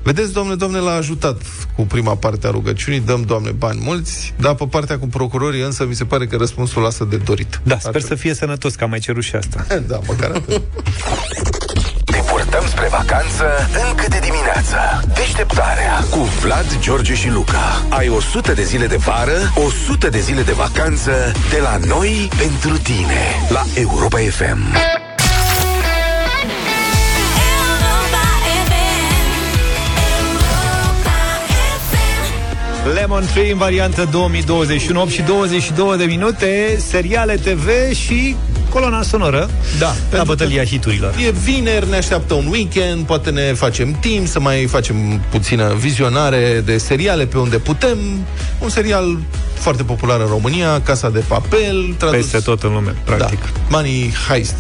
[0.03, 1.43] vedeți, domnule, domnule, l-a ajutat
[1.77, 5.85] cu prima parte a rugăciunii, dăm, doamne, bani mulți, dar pe partea cu procurorii, însă,
[5.85, 7.61] mi se pare că răspunsul lasă de dorit.
[7.63, 9.67] Da, sper să fie sănătos, că am mai cerut și asta.
[9.93, 10.63] Da, măcar atât.
[12.05, 13.45] Te purtăm spre vacanță
[13.89, 14.77] încă de dimineață.
[15.15, 17.87] Deșteptarea cu Vlad, George și Luca.
[17.89, 19.53] Ai 100 de zile de vară,
[19.87, 21.13] 100 de zile de vacanță
[21.51, 23.21] de la noi pentru tine.
[23.49, 25.02] La Europa FM.
[32.85, 38.37] Lemon Tree în variantă 2021 8 și 22 de minute, seriale TV și
[38.69, 41.15] coloana sonoră Da, la pentru bătălia hiturilor.
[41.27, 46.63] E vineri, ne așteaptă un weekend, poate ne facem timp să mai facem puțină vizionare
[46.65, 47.99] de seriale pe unde putem.
[48.59, 49.19] Un serial
[49.63, 52.17] foarte popular în România, Casa de Papel, tradus...
[52.17, 53.41] Peste tot în lume, practic.
[53.41, 53.61] Da.
[53.69, 54.55] Money Heist.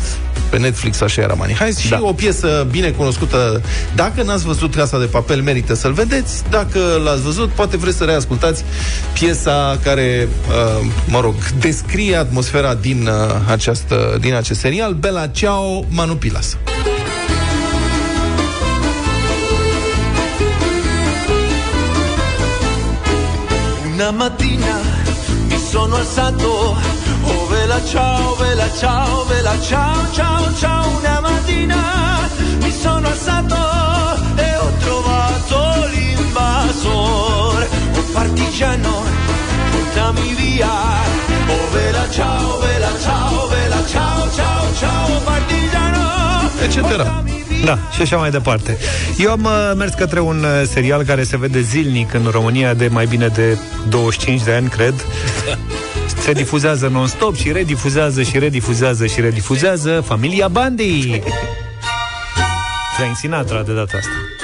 [0.50, 1.96] Pe Netflix așa era Money Heist Da.
[1.96, 3.62] și o piesă bine cunoscută.
[3.94, 6.42] Dacă n-ați văzut Casa de Papel, merită să-l vedeți.
[6.50, 8.64] Dacă l-ați văzut, poate vreți să reascultați
[9.12, 14.92] piesa care, uh, mă rog, descrie atmosfera din, uh, această, din acest serial.
[14.94, 16.56] Bella Ciao, Manu Pilas.
[23.94, 24.91] Una mattina mi
[25.72, 26.76] sono alzato,
[27.24, 30.98] oh vela ciao, vela ciao, vela ciao, ciao, ciao.
[30.98, 33.56] Una mattina mi sono alzato
[34.36, 39.02] e ho trovato l'invasore, un partigiano,
[39.70, 40.68] portami via.
[41.46, 46.50] Oh vela ciao, vela ciao, vela ciao, ciao, ciao, partigiano.
[46.60, 47.41] Etc.
[47.62, 47.74] portami via.
[47.74, 48.78] Da, și așa mai departe.
[49.18, 52.88] Eu am uh, mers către un uh, serial care se vede zilnic în România de
[52.88, 54.94] mai bine de 25 de ani, cred.
[56.22, 61.08] Se difuzează non-stop și redifuzează și redifuzează și redifuzează Familia Bandi.
[62.96, 64.41] Frank Sinatra de data asta.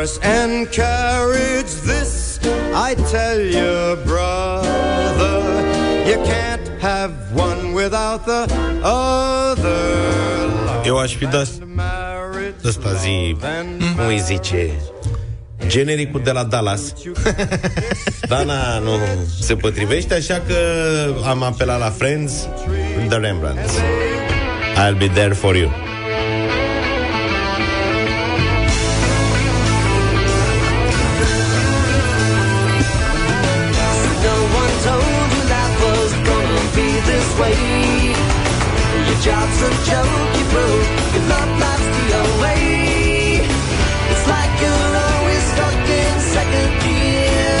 [0.00, 1.72] Horse and carriage.
[1.90, 2.40] This
[2.88, 3.72] I tell you,
[4.10, 5.36] brother,
[6.08, 8.42] you can't have one without the
[8.82, 9.82] other.
[10.66, 14.70] Love Eu aș fi dat and marriage, ăsta zi, love and cum îi zice,
[15.66, 16.92] genericul de la Dallas.
[18.28, 18.90] Dana nu
[19.40, 20.56] se potrivește, așa că
[21.28, 22.48] am apelat la Friends,
[23.08, 23.72] The Rembrandts.
[24.76, 25.89] I'll be there for you.
[39.08, 40.88] Your job's a joke, you broke.
[41.14, 41.50] Your love.
[44.12, 47.52] It's like you're always stuck in second gear.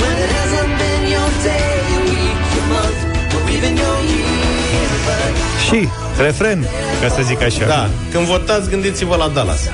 [0.00, 3.00] When it hasn't been your day, your week, your month,
[3.34, 4.90] or even your year.
[5.06, 5.34] But
[5.66, 6.66] Și refren,
[7.00, 7.66] ca să zic așa.
[7.66, 9.60] Da, când votați, gândiți-vă la Dallas.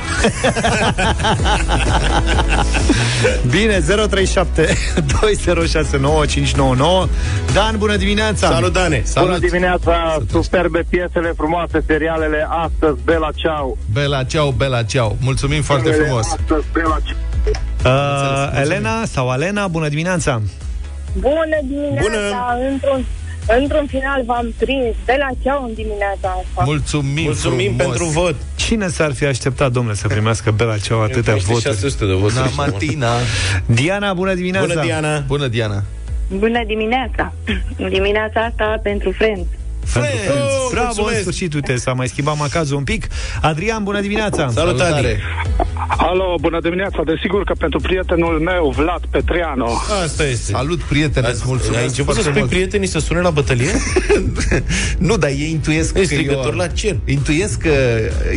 [3.50, 3.80] Bine,
[4.10, 4.76] 037
[5.20, 7.06] 2069 599.
[7.52, 8.48] Dan, bună dimineața!
[8.50, 9.02] Salut, Dane!
[9.04, 9.28] Salut!
[9.28, 13.78] Bună dimineața, superbe piesele frumoase, serialele astăzi, Bela Ceau.
[13.92, 15.16] Bella Ciao, Bella Ciao.
[15.20, 16.26] Mulțumim foarte frumos.
[16.26, 17.18] Astăzi, Bela Ceau.
[17.84, 20.42] Uh, Elena sau Alena, bună dimineața!
[21.12, 22.00] Bună dimineața!
[22.02, 22.18] Bună!
[22.70, 23.04] Într-un,
[23.60, 26.62] într-un final v-am prins de la ceau în dimineața asta.
[26.64, 27.96] Mulțumim, Mulțumim frumos.
[27.96, 28.34] pentru vot.
[28.56, 31.64] Cine s-ar fi așteptat, domnule, să primească Bela Ceau atâtea voturi?
[31.64, 32.34] 600 de voturi.
[32.34, 33.08] Na Martina.
[33.66, 34.66] Diana, bună dimineața!
[34.66, 35.18] Bună, Diana!
[35.26, 35.82] Bună, Diana.
[36.28, 37.32] Bună dimineața!
[37.88, 39.46] Dimineața asta pentru Friends.
[39.92, 40.24] Pentru Friends.
[40.24, 40.52] Friends.
[40.52, 41.16] Oh, Bravo, mulțumesc.
[41.16, 43.06] în sfârșit, uite, s-a mai schimbat macazul un pic.
[43.42, 44.48] Adrian, bună dimineața!
[44.52, 45.06] Salut, Adi!
[45.96, 47.02] Alo, bună dimineața.
[47.04, 49.66] Desigur că pentru prietenul meu, Vlad Petreanu.
[50.04, 50.52] Asta este.
[50.52, 51.78] Salut, prietene, îți mulțumesc.
[51.80, 52.48] Ai început să spui mult.
[52.48, 53.70] prietenii să sune la bătălie?
[55.08, 56.52] nu, dar ei intuiesc Ești că eu...
[56.56, 56.96] la cer.
[57.04, 57.72] Intuiesc că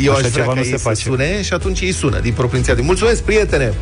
[0.04, 1.02] eu Așa aș vrea ceva ca nu se face.
[1.02, 2.86] sune și atunci ei sună din propria inițiativă.
[2.86, 3.74] Mulțumesc, prietene!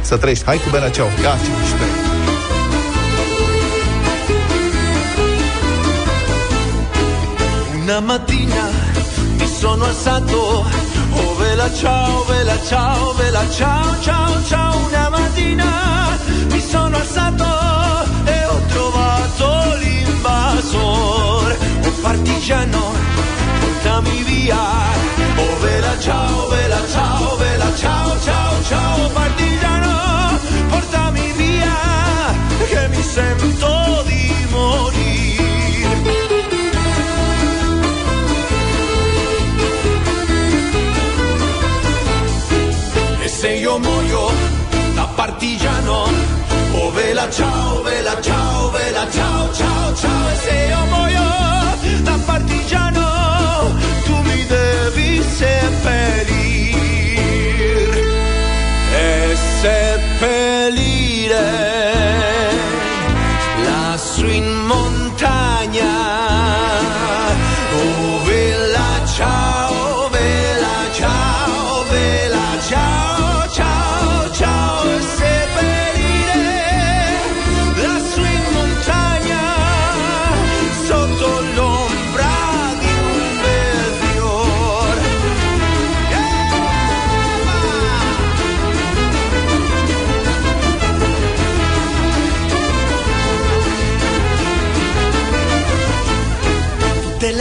[0.00, 0.44] Să trăiești.
[0.44, 1.06] Hai cu Bela Ceau.
[1.06, 1.84] Ia, ce mișto
[7.82, 8.64] Una mattina
[9.38, 10.64] mi sono alzato
[11.64, 14.86] vela ciao, vela ciao, vela ciao, ciao, ciao.
[14.86, 16.18] Una mattina
[16.50, 17.44] mi sono alzato
[18.24, 21.56] e ho trovato l'invasor.
[21.84, 22.92] Oh partigiano,
[23.60, 24.56] portami via.
[25.36, 29.08] Oh vela ciao, vela ciao, vela ciao, ciao, ciao.
[29.08, 31.76] Partigiano, portami via,
[32.68, 34.13] che mi sento di
[43.74, 44.30] E se io muoio
[44.94, 46.04] da partigiano,
[46.74, 49.33] oh vela ciao, vela ciao, vela ciao,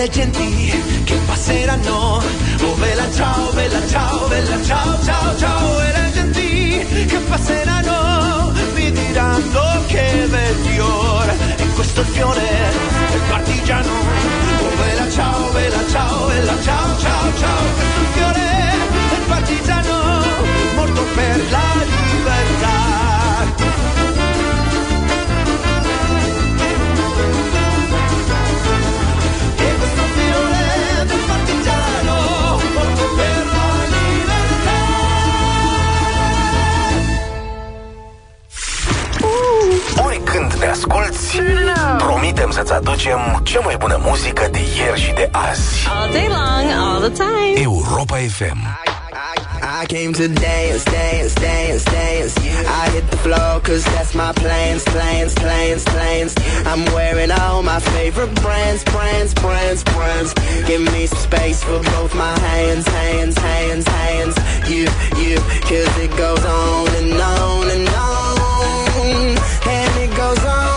[0.04, 2.22] le genti che passeranno,
[2.62, 9.84] oh vela ciao, vela ciao, vela ciao, ciao, ciao, e le che passeranno mi diranno
[9.88, 12.50] che bel fiore, e questo è il fiore
[13.12, 13.92] del partigiano,
[14.60, 18.50] oh vela ciao, vela ciao, vela ciao, ciao, ciao, questo è il fiore
[19.10, 20.26] del partigiano,
[20.76, 21.72] morto per la
[40.63, 41.38] Oricând ne asculti,
[41.97, 45.88] promitem să-ți aducem cea mai bună muzică de ieri și de azi.
[45.99, 47.54] All day long, all the time.
[47.62, 48.60] Europa FM.
[49.82, 52.34] I came to dance, dance, dance, dance.
[52.82, 56.32] I hit the floor cause that's my plans, plans, plans, plans.
[56.71, 60.32] I'm wearing all my favorite brands, brands, brands, brands.
[60.69, 64.36] Give me some space for both my hands, hands, hands, hands.
[64.71, 64.84] You,
[65.21, 65.36] you,
[65.69, 68.53] cause it goes on and on and on.
[68.65, 70.72] And it goes on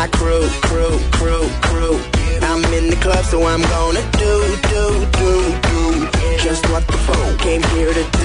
[0.00, 2.00] my crew, crew, crew, crew.
[2.40, 4.34] I'm in the club, so I'm gonna do,
[4.72, 4.84] do,
[5.20, 5.32] do,
[5.68, 6.08] do.
[6.38, 8.19] Just what the phone came here to do,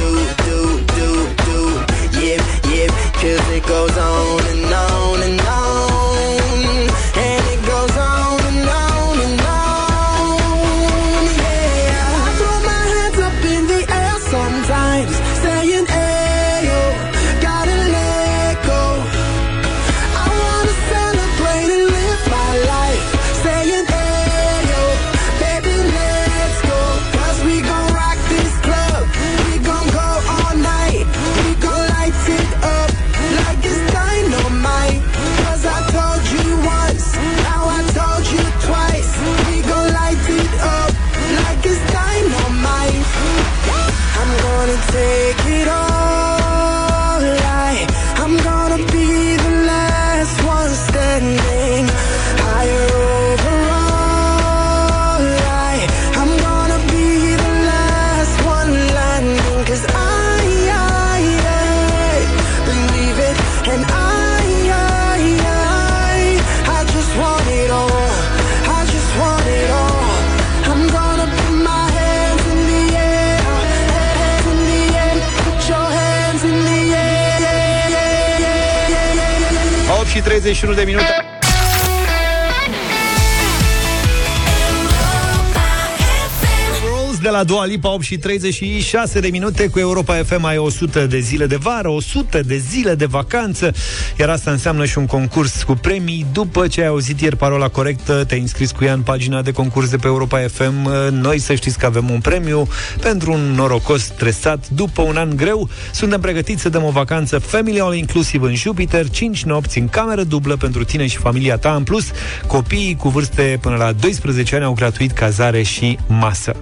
[87.35, 91.45] la Dua Lipa, 8 și 36 de minute cu Europa FM ai 100 de zile
[91.45, 93.73] de vară, 100 de zile de vacanță,
[94.19, 96.25] iar asta înseamnă și un concurs cu premii.
[96.33, 99.89] După ce ai auzit ieri parola corectă, te-ai înscris cu ea în pagina de concurs
[99.89, 100.89] de pe Europa FM.
[101.11, 102.67] Noi să știți că avem un premiu
[103.01, 105.69] pentru un norocos stresat după un an greu.
[105.91, 110.23] Suntem pregătiți să dăm o vacanță family all inclusiv în Jupiter, 5 nopți în cameră
[110.23, 111.73] dublă pentru tine și familia ta.
[111.75, 112.05] În plus,
[112.47, 116.55] copiii cu vârste până la 12 ani au gratuit cazare și masă.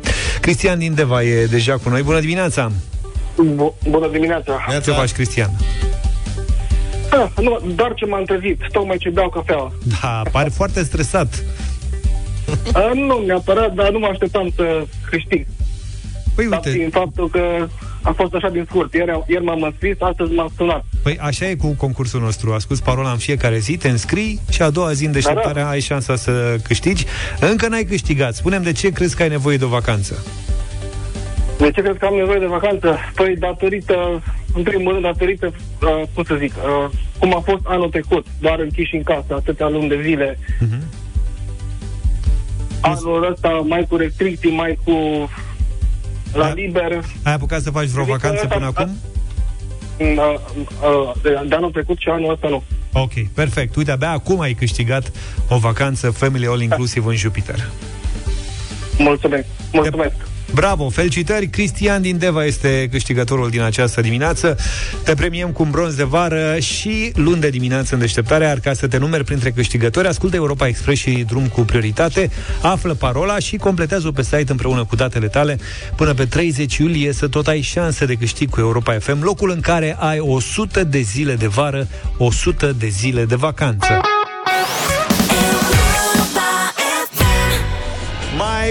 [0.63, 2.02] Cristian din Deva e deja cu noi.
[2.02, 2.71] Bună dimineața!
[3.56, 4.60] Bu- Bună dimineața!
[4.84, 5.49] Ce faci, Cristian?
[7.12, 9.71] Ah, nu, doar ce m-am trezit, tocmai ce beau cafea.
[10.02, 11.43] Da, pare foarte stresat.
[12.73, 15.45] Ah, nu neapărat, dar nu mă așteptam să câștig.
[16.36, 17.67] Păi Dar uite, fiind faptul că
[18.04, 18.94] a fost așa din scurt.
[18.94, 20.86] Ieri, ieri m-am înscris, astăzi m-am sunat.
[21.04, 22.54] păi așa e cu concursul nostru.
[22.54, 26.16] Ascult parola în fiecare zi, te înscrii și a doua zi în deșteptarea ai șansa
[26.16, 27.06] să câștigi.
[27.39, 28.34] Încă n-ai câștigat.
[28.36, 30.26] Spunem de ce crezi că ai nevoie de o vacanță.
[31.58, 32.98] De ce cred că am nevoie de vacanță?
[33.16, 36.89] Păi datorită, în primul rând, datorită, uh, cum să zic, uh,
[37.20, 40.39] cum a fost anul trecut, doar închiși în casă, atâtea luni de zile.
[40.60, 40.84] Mhm.
[42.82, 44.92] Anul ăsta mai cu restricții, mai cu
[46.34, 46.54] la Da.
[46.54, 47.04] liber.
[47.24, 48.98] Ai apucat să faci vreo Zic că vacanță asta- până acum?
[49.98, 50.34] Uh,
[50.84, 52.63] uh, de, de anul trecut și anul ăsta nu.
[52.93, 53.76] Ok, perfect.
[53.76, 55.12] Uite, abia acum ai câștigat
[55.50, 57.69] o vacanță Family All Inclusive în Jupiter.
[58.98, 59.46] Mulțumesc.
[59.72, 60.15] Mulțumesc.
[60.54, 61.48] Bravo, felicitări!
[61.48, 64.58] Cristian din Deva este câștigătorul din această dimineață.
[65.04, 68.74] Te premiem cu un bronz de vară și luni de dimineață în deșteptare, iar ca
[68.74, 72.30] să te numeri printre câștigători, ascultă Europa Express și drum cu prioritate,
[72.62, 75.60] află parola și completează-o pe site împreună cu datele tale.
[75.96, 79.60] Până pe 30 iulie să tot ai șanse de câștig cu Europa FM, locul în
[79.60, 81.88] care ai 100 de zile de vară,
[82.18, 84.02] 100 de zile de vacanță.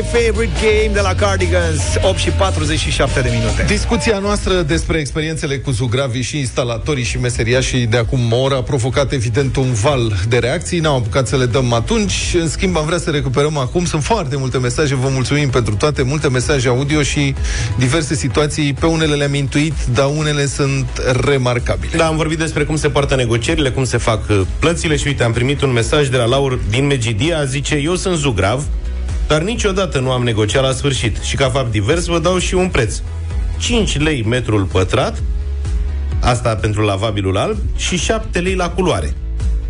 [0.03, 5.71] Favorite game de la Cardigans 8 și 47 de minute Discuția noastră despre experiențele cu
[5.71, 10.39] zugravii și instalatorii și meseriașii de acum o oră a provocat evident un val de
[10.39, 10.79] reacții.
[10.79, 12.35] N-am apucat să le dăm atunci.
[12.41, 13.85] În schimb, am vrea să recuperăm acum.
[13.85, 17.35] Sunt foarte multe mesaje, vă mulțumim pentru toate, multe mesaje audio și
[17.79, 18.73] diverse situații.
[18.73, 20.87] Pe unele le-am intuit, dar unele sunt
[21.25, 21.97] remarcabile.
[21.97, 25.25] Da, am vorbit despre cum se poartă negocierile, cum se fac uh, plățile și uite,
[25.25, 28.65] am primit un mesaj de la Laur din Megidia, zice, eu sunt zugrav,
[29.27, 32.69] dar niciodată nu am negociat la sfârșit și ca fapt divers vă dau și un
[32.69, 33.01] preț.
[33.59, 35.23] 5 lei metrul pătrat,
[36.21, 39.15] asta pentru lavabilul alb, și 7 lei la culoare.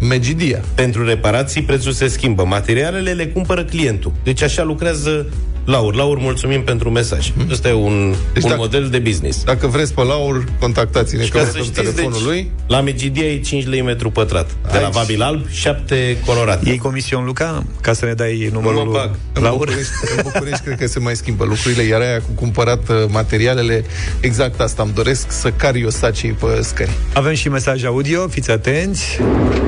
[0.01, 0.61] Megidia.
[0.75, 2.45] Pentru reparații prețul se schimbă.
[2.45, 4.13] Materialele le cumpără clientul.
[4.23, 5.27] Deci așa lucrează
[5.65, 5.95] Laur.
[5.95, 7.33] Laur, mulțumim pentru mesaj.
[7.37, 7.51] Mhm.
[7.51, 9.45] Ăsta e un, Deci un dacă- model de business.
[9.45, 12.51] Dacă vreți pe Laur, contactați-ne Și că ca vă să dăm știți, telefonul deci, lui.
[12.67, 14.47] la Megidia e 5 lei metru pătrat.
[14.63, 14.83] De Aici.
[14.83, 16.67] lavabil alb, 7 colorat.
[16.67, 19.11] Iei comision, Luca, ca să ne dai numărul mă lui bag.
[19.33, 19.57] În Laur?
[19.59, 23.85] București, în București cred că se mai schimbă lucrurile, iar aia cu cumpărat uh, materialele,
[24.21, 26.91] exact asta îmi doresc, să car eu sacii pe scări.
[27.15, 29.19] Avem și mesaj audio, fiți atenți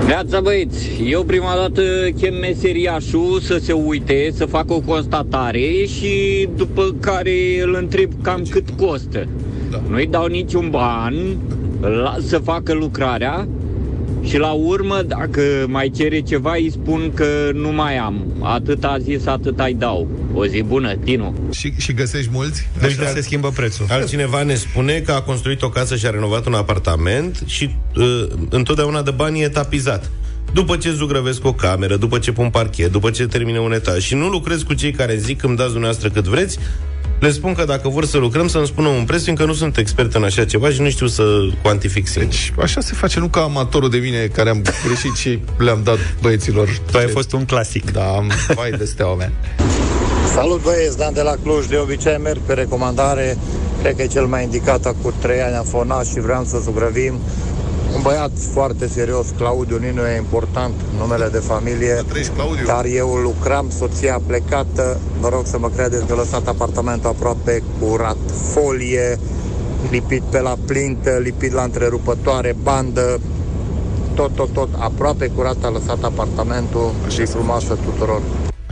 [0.06, 0.76] Neața băieți,
[1.06, 1.82] eu prima dată
[2.20, 8.42] chem meseriașul să se uite, să facă o constatare și după care îl întreb cam
[8.50, 9.28] cât costă.
[9.70, 9.82] Da.
[9.88, 11.14] Nu-i dau niciun ban
[11.80, 13.48] la, să facă lucrarea
[14.24, 18.24] și la urmă, dacă mai cere ceva, îi spun că nu mai am.
[18.40, 20.08] Atât a zis, atât ai dau.
[20.34, 21.34] O zi bună, Tinu.
[21.50, 22.68] Și, și găsești mulți?
[22.80, 26.10] Deci nu se schimbă prețul Altcineva ne spune că a construit o casă și a
[26.10, 30.10] renovat un apartament și uh, întotdeauna de bani e tapizat.
[30.54, 34.14] După ce zugrăvesc o cameră, după ce pun parchet, după ce termine un etaj și
[34.14, 36.58] nu lucrez cu cei care zic îmi dați dumneavoastră cât vreți,
[37.20, 40.14] le spun că dacă vor să lucrăm să-mi spună un preț, fiindcă nu sunt expert
[40.14, 41.22] în așa ceva și nu știu să
[41.62, 42.30] cuantific singur.
[42.30, 45.98] Deci așa se face, nu ca amatorul de mine care am greșit și le-am dat
[46.20, 46.68] băieților.
[46.90, 49.32] Tu ai fost un clasic Da, am vai de steaua mea.
[50.34, 51.66] Salut băieți, Dan de la Cluj.
[51.66, 53.36] De obicei merg pe recomandare.
[53.82, 54.94] Cred că e cel mai indicat.
[55.02, 57.14] Cu trei ani am fonat și vreau să zugrăvim.
[57.94, 62.04] Un băiat foarte serios, Claudiu Ninu, e important, numele de familie.
[62.08, 62.66] Trăiești, Claudiu?
[62.66, 65.00] Dar eu lucram, soția plecată.
[65.20, 68.16] Vă rog să mă credeți că lăsat apartamentul aproape curat.
[68.52, 69.18] Folie,
[69.90, 73.20] lipit pe la plintă, lipit la întrerupătoare, bandă,
[74.14, 78.20] tot, tot, tot, aproape curat a lăsat apartamentul și frumoasă tuturor.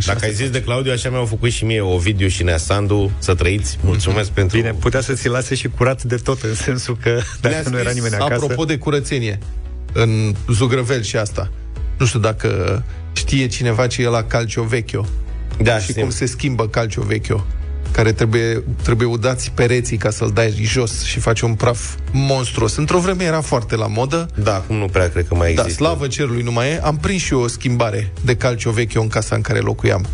[0.07, 3.35] Dacă ai zis de Claudiu, așa mi-au făcut și mie Ovidiu și Nea Sandu, să
[3.35, 3.79] trăiți.
[3.85, 4.57] Mulțumesc pentru...
[4.57, 7.79] Bine, putea să ți lase și curat de tot În sensul că Ne-a dacă nu
[7.79, 9.39] era scris, nimeni acasă Apropo de curățenie,
[9.93, 11.51] în Zugrăvel și asta,
[11.99, 12.83] nu știu dacă
[13.13, 15.07] știe cineva ce e la Calcio Vecchio
[15.63, 16.03] Da, și știm.
[16.03, 17.47] cum se schimbă Calcio Vecchio
[17.93, 22.77] care trebuie, trebuie udați pereții ca să-l dai jos și face un praf monstruos.
[22.77, 25.85] Într-o vreme era foarte la modă, Da, acum nu prea cred că mai da, există.
[25.85, 26.81] slavă cerului nu mai e.
[26.83, 30.07] Am prins și eu o schimbare de Calcio Vecchio în casa în care locuiam.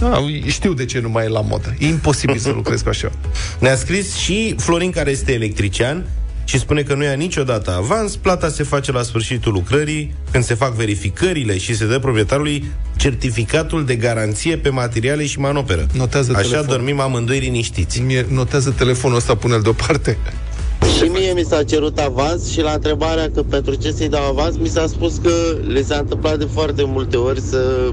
[0.00, 1.74] Da, știu de ce nu mai e la modă.
[1.78, 3.10] E imposibil să lucrezi cu așa.
[3.58, 6.04] Ne-a scris și Florin, care este electrician,
[6.50, 10.54] și spune că nu ia niciodată avans, plata se face la sfârșitul lucrării, când se
[10.54, 12.64] fac verificările și se dă proprietarului
[12.96, 15.86] certificatul de garanție pe materiale și manoperă.
[15.92, 16.66] Notează Așa telefonul.
[16.76, 18.00] dormim amândoi liniștiți.
[18.00, 20.18] Mie notează telefonul ăsta, pune-l deoparte.
[20.96, 24.56] Și mie mi s-a cerut avans și la întrebarea că pentru ce să-i dau avans,
[24.56, 25.32] mi s-a spus că
[25.66, 27.92] le s-a întâmplat de foarte multe ori să,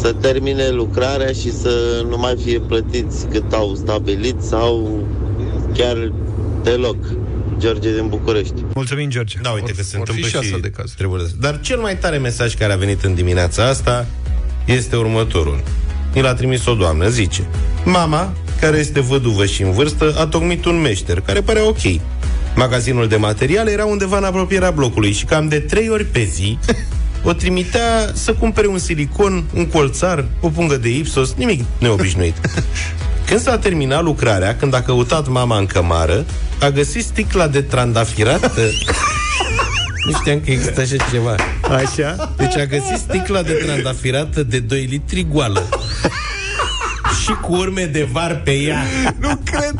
[0.00, 5.02] să termine lucrarea și să nu mai fie plătiți cât au stabilit sau
[5.74, 6.12] chiar
[6.62, 6.96] deloc.
[7.60, 8.54] George din București.
[8.74, 9.38] Mulțumim, George.
[9.42, 10.96] Da, uite că se or fi întâmplă și și, astfel de cazuri.
[10.96, 11.30] Trebuie de...
[11.40, 14.06] Dar cel mai tare mesaj care a venit în dimineața asta
[14.64, 15.62] este următorul.
[16.14, 17.46] Mi l-a trimis o doamnă, zice
[17.84, 22.00] Mama, care este văduvă și în vârstă, a tocmit un meșter, care părea ok.
[22.56, 26.58] Magazinul de materiale era undeva în apropierea blocului și cam de trei ori pe zi
[27.22, 32.34] o trimitea să cumpere un silicon, un colțar, o pungă de ipsos, nimic neobișnuit.
[33.30, 36.24] Când s-a terminat lucrarea, când a căutat mama în cămară,
[36.60, 38.60] a găsit sticla de trandafirată
[40.06, 41.34] nu știam că există așa ceva.
[41.62, 42.34] Așa?
[42.36, 45.68] Deci a găsit sticla de trandafirată de 2 litri goală.
[47.24, 48.82] și cu urme de var pe ea.
[49.18, 49.74] Nu cred.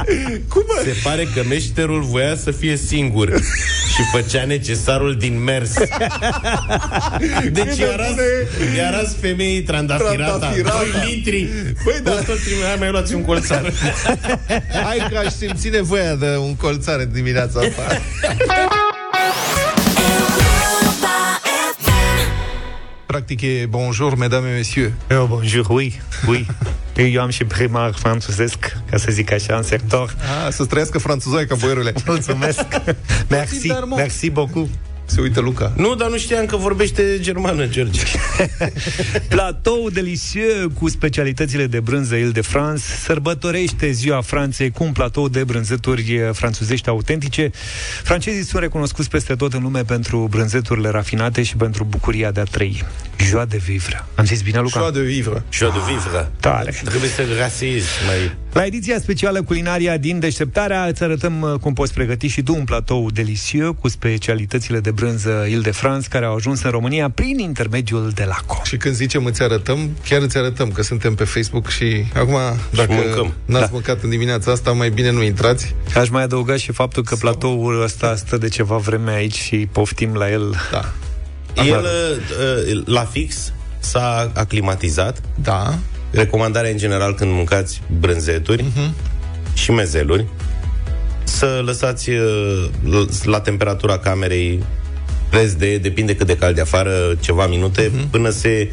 [0.49, 0.83] Cum mă?
[0.85, 3.41] Se pare că meșterul voia să fie singur
[4.01, 5.75] și făcea necesarul din mers.
[7.53, 8.15] Deci i-a ras,
[8.77, 10.37] i-a ras femeii trandafirata.
[10.37, 10.83] Trandafirata.
[11.03, 11.49] 2 litri.
[11.85, 12.11] Băi, da.
[12.11, 13.73] Tot trimite, hai mai luați un colțar.
[14.87, 18.01] Hai că aș simți nevoia de un colțare dimineața asta.
[23.07, 24.93] Practic e bonjour, mesdames et messieurs.
[25.11, 26.47] Eu, bonjour, oui, oui.
[27.03, 30.15] Eu am și primar franțuzesc, ca să zic așa, în sector.
[30.47, 31.93] Ah, să trăiască franțuzoica, boierule.
[32.07, 32.65] Mulțumesc.
[33.29, 33.95] Merci, dar, mă.
[33.97, 34.69] merci beaucoup.
[35.11, 35.73] Se uită Luca.
[35.77, 38.01] Nu, dar nu știam că vorbește germană, George.
[39.29, 46.15] Platou delicieux cu specialitățile de brânză Ile-de-France sărbătorește ziua Franței cu un platou de brânzeturi
[46.15, 47.51] eh, franțuzești autentice.
[48.03, 52.45] Francezii sunt recunoscuți peste tot în lume pentru brânzeturile rafinate și pentru bucuria de a
[52.45, 52.85] trăi.
[53.19, 54.05] Joie de vivre.
[54.15, 54.79] Am zis bine, Luca?
[54.79, 55.43] Joie de vivre.
[55.51, 56.31] Joie de vivre.
[56.41, 56.81] Tare.
[56.85, 58.37] Trebuie să rasezi mai...
[58.53, 62.65] La ediția specială culinaria din Deșteptarea îți arătăm uh, cum poți pregăti și tu un
[62.65, 68.25] platou delicieux cu specialitățile de brânză Ile-de-France care au ajuns în România prin intermediul de
[68.25, 68.61] Laco.
[68.65, 72.37] Și când zicem îți arătăm, chiar îți arătăm că suntem pe Facebook și acum,
[72.71, 73.33] dacă mâncăm.
[73.45, 73.69] n-ați Da.
[73.73, 75.75] mâncat în dimineața asta, mai bine nu intrați.
[75.97, 80.15] Aș mai adăuga și faptul că platoul ăsta stă de ceva vreme aici și poftim
[80.15, 80.55] la el.
[80.71, 80.93] Da.
[81.65, 85.21] El, uh, la fix, s-a aclimatizat.
[85.43, 85.75] Da.
[86.11, 88.95] Recomandarea în general când mâncați brânzeturi Mhm.
[89.55, 90.27] și mezeluri,
[91.25, 94.63] să lăsați uh, l- la temperatura camerei
[95.31, 98.11] preț de, depinde cât de cald de afară, ceva minute, Mhm.
[98.11, 98.71] până se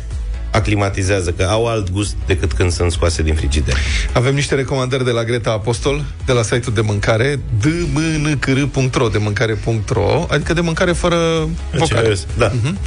[0.52, 3.76] aclimatizează, că au alt gust decât când sunt scoase din frigider.
[4.14, 10.26] Avem niște recomandări de la Greta Apostol, de la site-ul de mâncare, dmncr.ro, de mâncare.ro,
[10.30, 12.16] adică de mâncare fără vocale.
[12.38, 12.52] Da.
[12.64, 12.78] Mhm.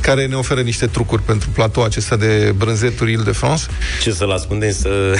[0.00, 3.62] Care ne oferă niște trucuri pentru platou acesta de brânzeturi Ile-de-France.
[4.02, 4.88] Ce să-l ascundem să...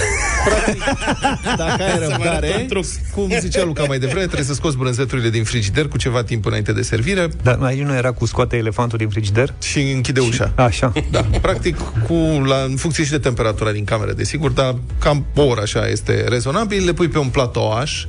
[1.56, 2.84] Dacă ai Să mai răbdare, arăt un truc.
[3.14, 6.72] cum zicea Luca mai devreme, trebuie să scoți brânzeturile din frigider cu ceva timp înainte
[6.72, 9.54] de servire Dar aici nu era cu scoate elefantul din frigider?
[9.62, 10.52] și închide ușa.
[10.54, 10.92] Așa.
[11.10, 11.76] Da, practic,
[12.06, 15.88] cu, la, în funcție și de temperatura din cameră, desigur, dar cam o oră așa
[15.88, 18.04] este rezonabil, le pui pe un platouaș.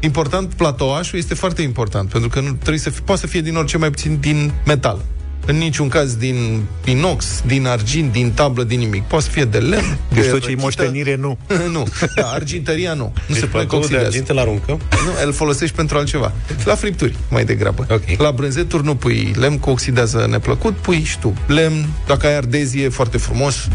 [0.00, 3.56] Important, platouașul este foarte important, pentru că nu trebuie să fie, poate să fie din
[3.56, 5.04] orice mai puțin din metal.
[5.46, 9.02] În niciun caz din inox, din argint, din tablă, din nimic.
[9.02, 10.60] Poate să fie de lemn, Deci de tot ce e răchită.
[10.62, 11.38] moștenire, nu.
[11.72, 13.02] nu, da, argintăria nu.
[13.04, 14.06] Nu Deci se pune că platoul de oxidează.
[14.06, 14.80] argint îl aruncăm?
[14.90, 16.32] Nu, îl folosești pentru altceva.
[16.64, 17.86] La fripturi, mai degrabă.
[17.90, 18.20] Ok.
[18.20, 22.88] La brânzeturi nu pui lemn, că oxidează neplăcut, pui și tu lemn, dacă ai ardezie,
[22.88, 23.68] foarte frumos,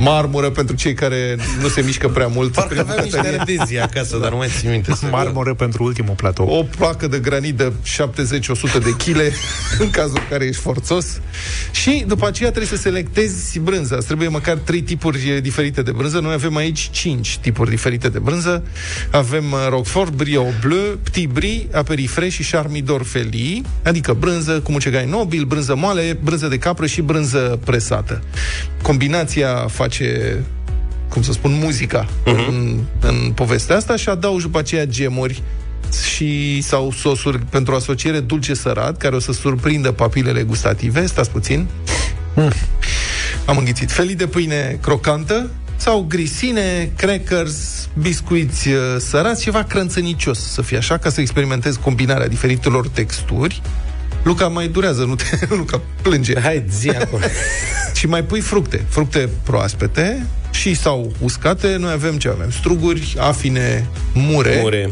[0.00, 2.52] marmură pentru cei care nu se mișcă prea mult.
[2.52, 3.40] Parcă prin aveam niște bucătărie.
[3.40, 4.94] ardezii acasă, dar nu mai țin minte.
[4.94, 6.46] să- Marmură pentru ultimul platou.
[6.48, 9.16] O placă de granit de 70-100 de kg
[9.78, 11.20] în cazul în care ești forțos.
[11.72, 13.96] Și după aceea trebuie să selectezi brânza.
[13.96, 16.18] Îți trebuie măcar trei tipuri eh, diferite de brânză.
[16.20, 18.62] Noi avem aici cinci tipuri diferite de brânză.
[19.10, 25.06] Avem eh, Roquefort, Brio Bleu, Petit Brie, Aperifre și Charmidor Feli, adică brânză cu mucegai
[25.06, 28.22] nobil, brânză moale, brânză de capră și brânză presată.
[28.82, 29.89] Combinația face
[31.08, 32.48] cum să spun, muzica uh-huh.
[32.48, 35.42] în, în povestea asta și adaug după aceea gemuri
[36.16, 41.06] și sau sosuri pentru asociere dulce-sărat, care o să surprindă papilele gustative.
[41.06, 41.66] Stați puțin.
[42.34, 42.52] Mm.
[43.44, 43.90] Am înghițit.
[43.90, 50.98] Felii de pâine crocantă sau grisine, crackers, biscuiți uh, sărați, ceva crânțănicios să fie așa,
[50.98, 53.62] ca să experimentez combinarea diferitelor texturi.
[54.22, 55.24] Luca mai durează, nu te...
[55.56, 56.40] Luca plânge.
[56.40, 57.22] Hai, zi acolo.
[57.98, 61.76] și mai pui fructe, fructe proaspete și sau uscate.
[61.78, 62.50] Noi avem ce avem?
[62.50, 64.58] Struguri, afine, mure.
[64.60, 64.90] Mure.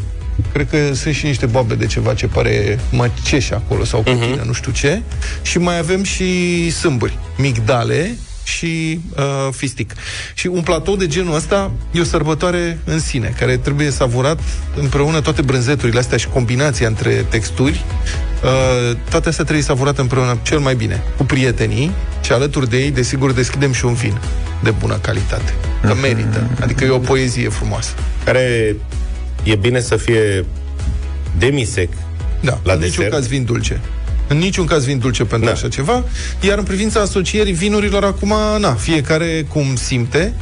[0.53, 4.19] Cred că sunt și niște boabe de ceva ce pare măceș acolo sau Mhm.
[4.19, 4.47] cutină, uh-huh.
[4.47, 5.03] nu știu ce.
[5.43, 8.17] Și mai avem și sâmburi, migdale
[8.57, 9.93] și uh, fistic.
[10.35, 14.39] Și un platou de genul ăsta e o sărbătoare în sine, care trebuie savurat
[14.77, 17.85] împreună toate brânzeturile astea și combinația între texturi.
[18.43, 21.91] Uh, toate astea trebuie savurate împreună cel mai bine, cu prietenii
[22.23, 24.19] și alături de ei, desigur, deschidem și un vin
[24.63, 25.55] de bună calitate.
[25.83, 26.51] Că merită.
[26.61, 27.91] Adică e o poezie frumoasă.
[28.25, 28.77] Care
[29.43, 30.45] e bine să fie
[31.39, 31.89] demisec
[32.41, 33.13] Da, la în niciun desert.
[33.13, 33.81] caz vin dulce.
[34.29, 35.53] În niciun caz vin dulce pentru da.
[35.55, 36.05] așa ceva.
[36.41, 40.35] Iar în privința asocierii vinurilor, acum, na, fiecare cum simte,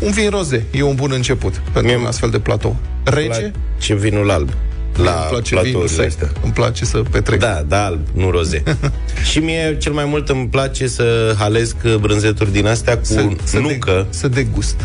[0.00, 2.76] un vin roze e un bun început pentru un astfel de platou.
[3.04, 3.52] Rece?
[3.78, 4.50] Ce vinul alb.
[4.96, 6.06] La îmi place platourile vinul sec.
[6.06, 6.32] astea.
[6.42, 7.38] Îmi place să petrec.
[7.38, 8.62] Da, da, alb, nu roze.
[9.30, 13.58] și mie cel mai mult îmi place să halesc brânzeturi din astea cu Să- să
[13.58, 14.06] nucă.
[14.10, 14.76] Să degust.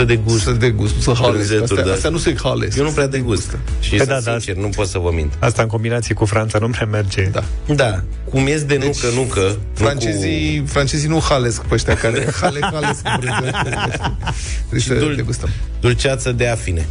[0.00, 0.42] Să degust.
[0.44, 1.32] Să degust, să halesc.
[1.32, 1.92] brânzeturi, Astea, da.
[1.92, 2.76] astea nu se halesc.
[2.78, 3.56] Eu nu prea degust.
[3.80, 4.30] Și Păi sunt da, da.
[4.30, 5.32] sincer, nu pot să vă mint.
[5.38, 7.22] Asta în combinație cu Franța nu prea merge.
[7.32, 7.44] Da.
[7.74, 9.40] Da, cum ies de nucă, nucă.
[9.40, 13.76] nu Francezii, francezii nu halesc pe ăștia care halec, halesc cu brânzeturi.
[14.58, 15.48] Trebuie să dul- degustăm.
[15.48, 16.86] Cu dulceață de afine.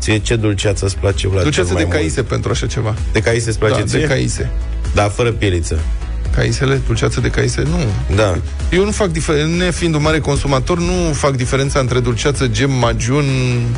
[0.00, 1.42] Ție ce dulceață îți place, Vlad?
[1.42, 2.88] Dulceață cel de mai caise pentru așa ceva.
[2.90, 3.12] Mult?
[3.12, 3.98] De caise îți place Da, ție?
[3.98, 4.50] de caise.
[4.94, 5.78] Da, fără pieliță.
[6.34, 7.78] Caisele, dulceață de caise, nu.
[8.16, 8.38] Da.
[8.70, 13.24] Eu nu fac diferența, nefiind un mare consumator, nu fac diferența între dulceață, gem, magiun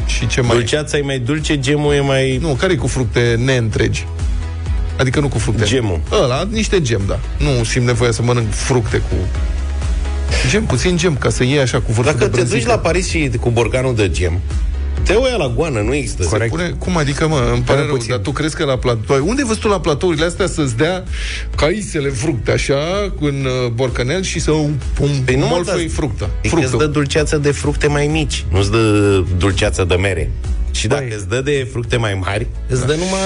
[0.06, 0.56] și ce mai...
[0.56, 2.38] Dulceața e mai dulce, gemul e mai...
[2.42, 4.06] Nu, care e cu fructe neîntregi?
[4.98, 5.64] Adică nu cu fructe.
[5.64, 6.00] Gemul.
[6.22, 7.18] Ăla, niște gem, da.
[7.38, 9.14] Nu simt nevoia să mănânc fructe cu...
[10.48, 12.70] Gem, puțin gem, ca să iei așa cu vârful Dacă de te duci brânzică.
[12.70, 14.40] la Paris și cu borcanul de gem,
[15.02, 16.22] te uia la goană, nu există.
[16.22, 18.10] Se pune, cum adică, mă, îmi pare Pune rău, puțin.
[18.10, 19.26] dar tu crezi că la platou...
[19.28, 21.04] Unde văd tu la platourile astea să-ți dea
[21.56, 24.50] caisele fructe, așa, cu un uh, borcanel și să
[24.94, 26.30] pum, Păi nu mă, molfăi dar- fructă.
[26.42, 26.84] E că îți fructă.
[26.86, 28.78] dă dulceață de fructe mai mici, nu-ți dă
[29.38, 30.30] dulceață de mere.
[30.74, 33.20] Și dacă îți dă de fructe mai mari, îți dă numai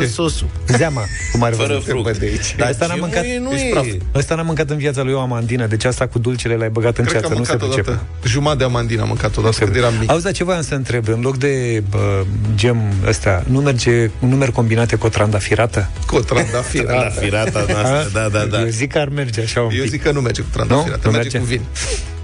[0.00, 0.06] Ce?
[0.06, 0.46] sosul.
[0.66, 1.00] Zeama,
[1.32, 1.84] cum ar Fără văzut.
[1.84, 2.18] fruct.
[2.18, 2.54] de aici.
[2.56, 3.24] Dar asta n-am Gemul mâncat.
[3.24, 3.86] e- nu Ești e- praf.
[4.14, 7.04] Ăsta n-am mâncat în viața lui o amandină, deci asta cu dulcele l-ai băgat în
[7.04, 7.90] Cred că am ceață, nu se mâncat pricepe.
[7.90, 8.28] odată.
[8.28, 10.10] Jumătate de amandină am mâncat odată când eram mic.
[10.10, 11.08] Auzi, dar ce voiam să întreb?
[11.08, 12.24] În loc de bă,
[12.54, 15.90] gem ăsta, nu merge, nu merg combinate cu o trandafirată?
[16.06, 16.92] Cu o trandafirată.
[17.14, 18.60] La firata noastră, da, da, da.
[18.60, 19.90] Eu zic că ar merge așa un Eu pic.
[19.90, 21.10] zic că nu merge cu trandafirată, Nu?
[21.10, 21.56] Nu merge, merge?
[21.56, 21.66] cu vin.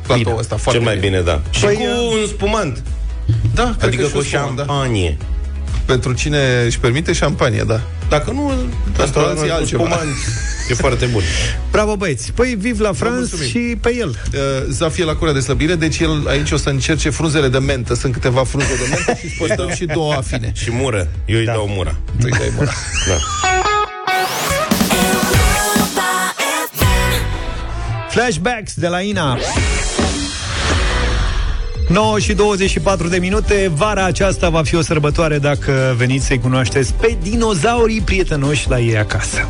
[0.06, 1.40] Platou ăsta, foarte Cel mai bine, da.
[1.50, 1.82] Și Păi, cu
[2.20, 2.82] un spumant.
[3.55, 4.62] Da, cred Adică că și cu o spun, da.
[4.64, 5.16] șampanie.
[5.85, 7.81] Pentru cine își permite șampanie, da.
[8.09, 8.53] Dacă nu,
[9.01, 9.83] asta alții cu altceva.
[9.83, 10.09] spumant
[10.68, 11.22] e foarte bun.
[11.70, 12.33] Bravo, băieți!
[12.33, 13.47] Păi, viv la France mulțumim.
[13.49, 14.09] și pe el.
[14.09, 17.95] Uh, Zafie la curea de slăbire, deci el aici o să încerce frunzele de mentă.
[17.95, 20.53] Sunt câteva frunze de mentă și spostăm și două afine.
[20.55, 21.09] Și mură.
[21.24, 21.95] Eu îi dau mura.
[22.22, 22.70] Îi dai mâna.
[23.09, 23.14] Da.
[28.11, 29.39] Flashbacks de la Ina.
[31.91, 36.95] 9 și 24 de minute Vara aceasta va fi o sărbătoare Dacă veniți să-i cunoașteți
[36.95, 39.49] Pe dinozaurii prietenoși la ei acasă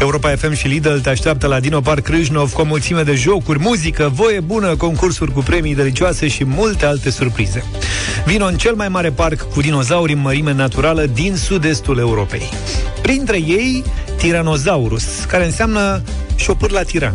[0.00, 3.58] Europa FM și Lidl te așteaptă la Dino Park Crâșnov cu o mulțime de jocuri,
[3.58, 7.64] muzică, voie bună, concursuri cu premii delicioase și multe alte surprize.
[8.24, 12.48] Vino în cel mai mare parc cu dinozauri în mărime naturală din sud-estul Europei.
[13.02, 13.84] Printre ei,
[14.16, 16.02] Tyrannosaurus, care înseamnă
[16.36, 17.14] șopâr la tiran.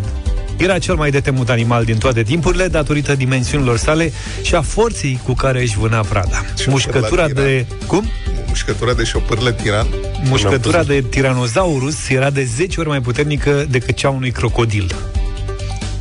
[0.62, 5.20] Era cel mai de temut animal din toate timpurile datorită dimensiunilor sale și a forței
[5.24, 6.45] cu care își vâna prada.
[6.68, 7.43] Mușcătura la tiran.
[7.43, 7.66] de...
[7.88, 8.09] Cum?
[8.47, 9.88] Mușcătura de șopârle tiran.
[10.24, 14.95] Mușcătura de Tyrannosaurus era de 10 ori mai puternică decât cea unui crocodil.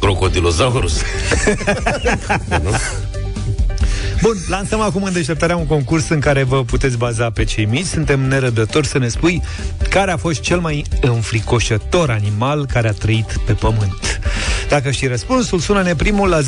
[0.00, 1.02] Crocodilosaurus.
[4.22, 7.86] Bun, lansăm acum în deșteptarea un concurs în care vă puteți baza pe cei mici.
[7.86, 9.42] Suntem nerăbdători să ne spui
[9.90, 14.20] care a fost cel mai înfricoșător animal care a trăit pe pământ.
[14.70, 16.46] Dacă știi răspunsul, sună-ne primul la 0372069599,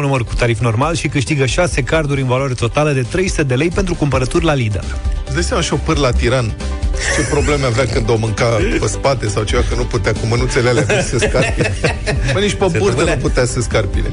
[0.00, 3.68] număr cu tarif normal și câștigă 6 carduri în valoare totală de 300 de lei
[3.68, 4.78] pentru cumpărături la Lidl.
[5.24, 6.54] Îți dai seama șopâr la tiran?
[7.16, 8.44] Ce probleme avea când o mânca
[8.80, 11.74] pe spate sau ceva, că nu putea cu mânuțele alea mici să scarpine.
[12.32, 14.12] Bă, nici pe burtă nu putea să scarpine.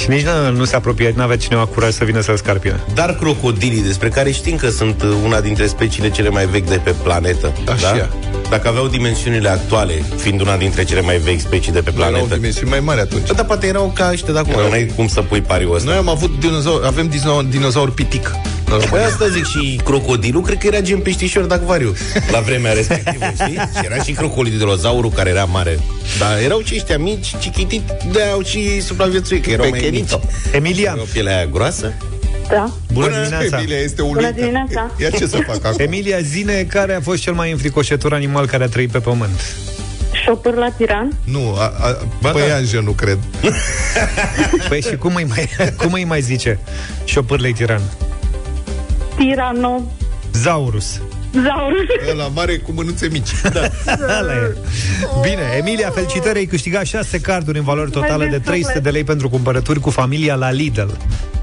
[0.00, 2.80] Și nici nu, nu se apropia, nu avea cineva curaj să vină să-l scarpine.
[2.94, 6.80] Dar crocodilii, despre care știm că sunt uh, una dintre speciile cele mai vechi de
[6.84, 7.96] pe planetă, Așa.
[7.96, 8.08] da?
[8.50, 12.34] Dacă aveau dimensiunile actuale, fiind una dintre cele mai vechi specii de pe Erau planetă.
[12.34, 13.26] dimensiuni mai mari atunci.
[13.26, 15.88] Bă, Dar poate erau ca ăștia de acum, Erau- n-ai cum să pui pariul ăsta.
[15.88, 18.30] Noi am avut dinozaur, avem dinozaur, dinozaur pitic.
[18.74, 19.06] În Păi România.
[19.06, 21.94] asta zic și crocodilul, cred că era gen peștișor de acvariu
[22.30, 23.54] la vremea respectivă, știi?
[23.54, 25.78] Și era și crocodilozaurul care era mare.
[26.18, 29.88] Dar erau și ăștia mici, cichitit, de au și supraviețuit, că erau mai mici.
[29.90, 30.20] Pequenito.
[30.52, 31.92] Emilian, Aveau pielea aia groasă.
[32.48, 32.72] Da.
[32.92, 33.56] bună dimineața!
[33.58, 34.40] Emilia este Bună uluită.
[34.40, 34.90] dimineața.
[35.00, 35.84] Ia ce să fac acum?
[35.84, 39.54] Emilia, zine care a fost cel mai înfricoșător animal care a trăit pe pământ.
[40.24, 41.16] Șopâr la tiran?
[41.24, 41.72] Nu, a,
[42.22, 43.18] a, păianjen nu cred.
[44.68, 45.48] Păi și cum îi mai,
[45.82, 46.58] cum îi mai zice?
[47.04, 47.80] Șopârlei tiran.
[49.20, 49.86] Tirano.
[50.32, 51.00] Zaurus.
[51.32, 52.10] Zaurus.
[52.10, 53.28] Ăla mare cu mânuțe mici.
[53.52, 53.60] Da.
[54.08, 54.56] Ala e.
[55.22, 59.28] Bine, Emilia, felicitări, ai câștigat 6 carduri în valoare totală de 300 de lei pentru
[59.28, 60.88] cumpărături cu familia la Lidl.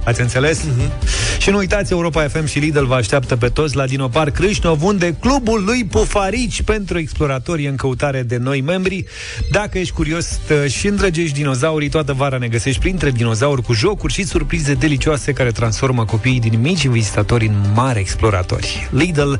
[0.03, 0.59] Ați înțeles?
[0.59, 1.36] Mm-hmm.
[1.47, 5.15] Și nu uitați, Europa FM și Lidl vă așteaptă pe toți la Dinopar Crâșnov, unde
[5.19, 9.05] clubul lui Pufarici pentru exploratori e în căutare de noi membri.
[9.51, 14.13] Dacă ești curios stă și îndrăgești dinozaurii, toată vara ne găsești printre dinozauri cu jocuri
[14.13, 18.89] și surprize delicioase care transformă copiii din mici vizitatori în mari exploratori.
[18.91, 19.33] Lidl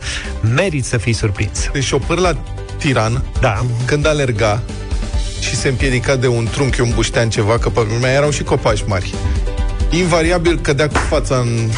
[0.56, 1.70] merit să fii surprins.
[1.74, 2.38] Deci șopâr la
[2.78, 3.66] tiran, da.
[3.86, 4.62] când alerga
[5.40, 8.84] și se împiedica de un trunchi, un buștean, ceva, că pe mai erau și copaci
[8.86, 9.14] mari.
[9.92, 11.70] Invariabil cădea cu fața în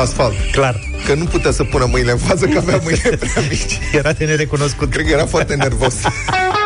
[0.00, 0.34] asfalt.
[0.52, 0.80] Clar.
[1.06, 3.78] Că nu putea să pună mâinile în față, că avea mâinile prea mici.
[3.92, 4.90] Era de nerecunoscut.
[4.90, 5.94] Cred că era foarte nervos.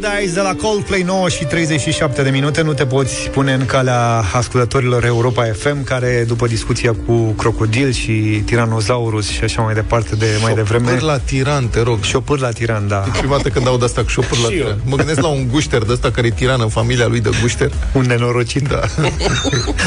[0.00, 4.24] Paradise de la Coldplay 9 și 37 de minute Nu te poți pune în calea
[4.32, 8.12] ascultătorilor Europa FM Care după discuția cu Crocodil și
[8.44, 12.02] Tiranosaurus Și așa mai departe de mai devreme Șopâr la tiran, te rog.
[12.02, 14.62] Șopâr la tiran, da E prima dată când aud asta cu șopâr la Și eu.
[14.62, 14.78] tiran.
[14.84, 17.70] Mă gândesc la un gușter de ăsta care e tiran în familia lui de gușter.
[17.92, 18.80] Un nenorocit Da.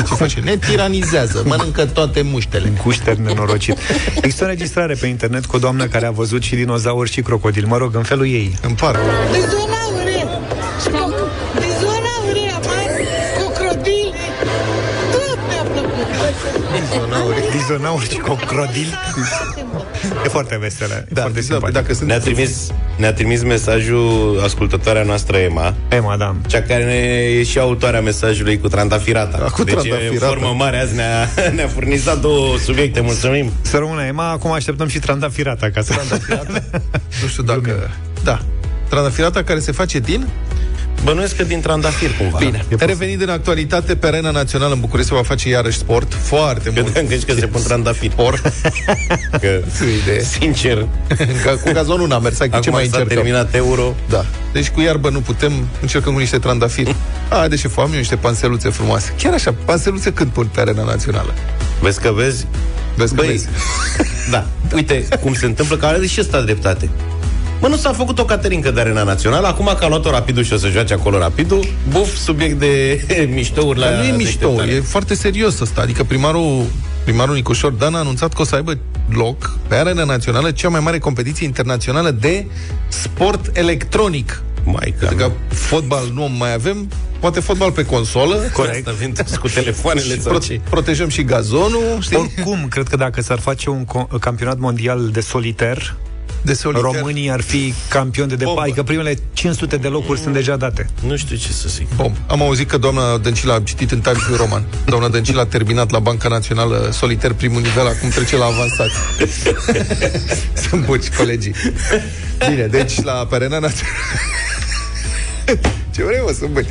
[0.08, 0.40] Ce face?
[0.40, 2.72] Ne tiranizează, mănâncă toate muștele.
[2.84, 3.78] Gușter nenorocit
[4.16, 7.66] Există o înregistrare pe internet cu o doamnă care a văzut și dinozauri și crocodil
[7.68, 8.98] Mă rog, în felul ei În parc.
[9.32, 10.03] Dinozaure!
[17.66, 17.78] Plăcut!
[17.78, 18.88] Dizonauri și crocodil
[20.26, 21.72] E foarte veselă Da, foarte da, simpatică.
[21.80, 26.94] dacă sunt Ne-a trimis, ne-a trimis mesajul ascultătoarea noastră, Emma, Emma, da cea care ne
[27.40, 29.38] e și autoarea mesajului cu trandafirata.
[29.38, 30.26] Da, cu deci, trandafirata.
[30.26, 33.00] în formă mare, azi ne-a, ne-a furnizat două subiecte.
[33.02, 33.52] Mulțumim!
[33.62, 35.94] Să rămână Emma, acum așteptăm și trandafirata ca să...
[37.22, 37.90] Nu știu dacă...
[38.24, 38.40] Da.
[38.90, 40.28] Trandafirata care se face din...
[41.04, 42.38] Bănuiesc că din trandafir cumva.
[42.38, 42.66] Bine.
[42.78, 46.14] Revenind în actualitate, pe arena națională în București se va face iarăși sport.
[46.14, 46.84] Foarte mult.
[46.92, 48.12] Credeam că, că se pun trandafir.
[48.12, 48.42] Sport.
[49.42, 49.62] Că,
[50.02, 50.24] idee.
[50.24, 50.88] sincer,
[51.44, 52.38] Că cu gazonul n-am mers.
[52.38, 53.24] Hai, cu ce acum mai s-a încercăm?
[53.24, 53.96] terminat euro.
[54.10, 54.26] Da.
[54.54, 56.96] Deci cu iarbă nu putem, încercăm cu niște trandafiri.
[57.30, 59.14] A, de ce foame, niște panseluțe frumoase.
[59.18, 61.34] Chiar așa, panseluțe când pun pe arena națională?
[61.82, 62.46] Vezi că vezi?
[62.96, 63.48] Vezi că Băi, vezi.
[64.32, 64.46] Da.
[64.74, 66.90] Uite cum se întâmplă, că are și ăsta dreptate.
[67.64, 70.54] Mă, nu s-a făcut o caterincă de arena națională, acum că a luat-o rapidul și
[70.54, 73.00] o să joace acolo rapidul, buf, subiect de
[73.34, 74.72] miștouri la Dar nu e mișto, deșteptare.
[74.72, 75.82] e foarte serios ăsta.
[75.82, 76.64] Adică primarul,
[77.04, 78.78] primarul Nicușor Dan a anunțat că o să aibă
[79.10, 82.46] loc pe arena națională cea mai mare competiție internațională de
[82.88, 84.42] sport electronic.
[84.64, 86.90] Mai Pentru că fotbal nu mai avem,
[87.20, 88.36] poate fotbal pe consolă.
[88.54, 88.88] Corect.
[88.88, 90.60] Asta vin toți cu telefoanele Și sau pro- ce.
[90.70, 92.18] protejăm și gazonul, știi?
[92.18, 95.96] Oricum, cred că dacă s-ar face un co- campionat mondial de soliter,
[96.44, 96.92] de soliter.
[96.92, 100.90] Românii ar fi campioni de depai, că primele 500 de locuri sunt deja date.
[101.08, 101.88] Nu știu ce să zic.
[101.96, 102.14] Bom.
[102.28, 104.64] Am auzit că doamna Dăncilă a citit în Times New Roman.
[104.86, 108.90] Doamna Dăncilă a terminat la Banca Națională soliter primul nivel, acum trece la avansat.
[110.70, 111.54] Sunt buci colegii.
[112.50, 113.98] Bine, deci la pe arena națională...
[115.96, 116.68] Ce vrei, mă, sunt buni.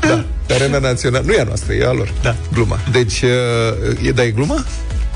[0.00, 1.24] Da, pe arena națională...
[1.26, 2.12] Nu e a noastră, e a lor.
[2.22, 2.36] Da.
[2.52, 2.78] Gluma.
[2.92, 4.64] Deci, uh, e, da, e gluma?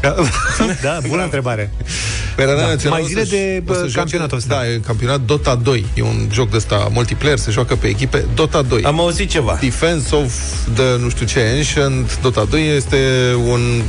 [0.82, 1.70] da, bună întrebare.
[2.36, 2.66] Pe arena Da.
[2.66, 4.54] națională Mai zile o să- de, o să bă, joace- campionatul ăsta.
[4.54, 5.86] Da, e campionat Dota 2.
[5.94, 8.24] E un joc de ăsta multiplayer, se joacă pe echipe.
[8.34, 8.82] Dota 2.
[8.82, 9.58] Am auzit ceva.
[9.60, 10.34] Defense of
[10.74, 12.96] the nu știu ce Ancient Dota 2 este
[13.46, 13.82] un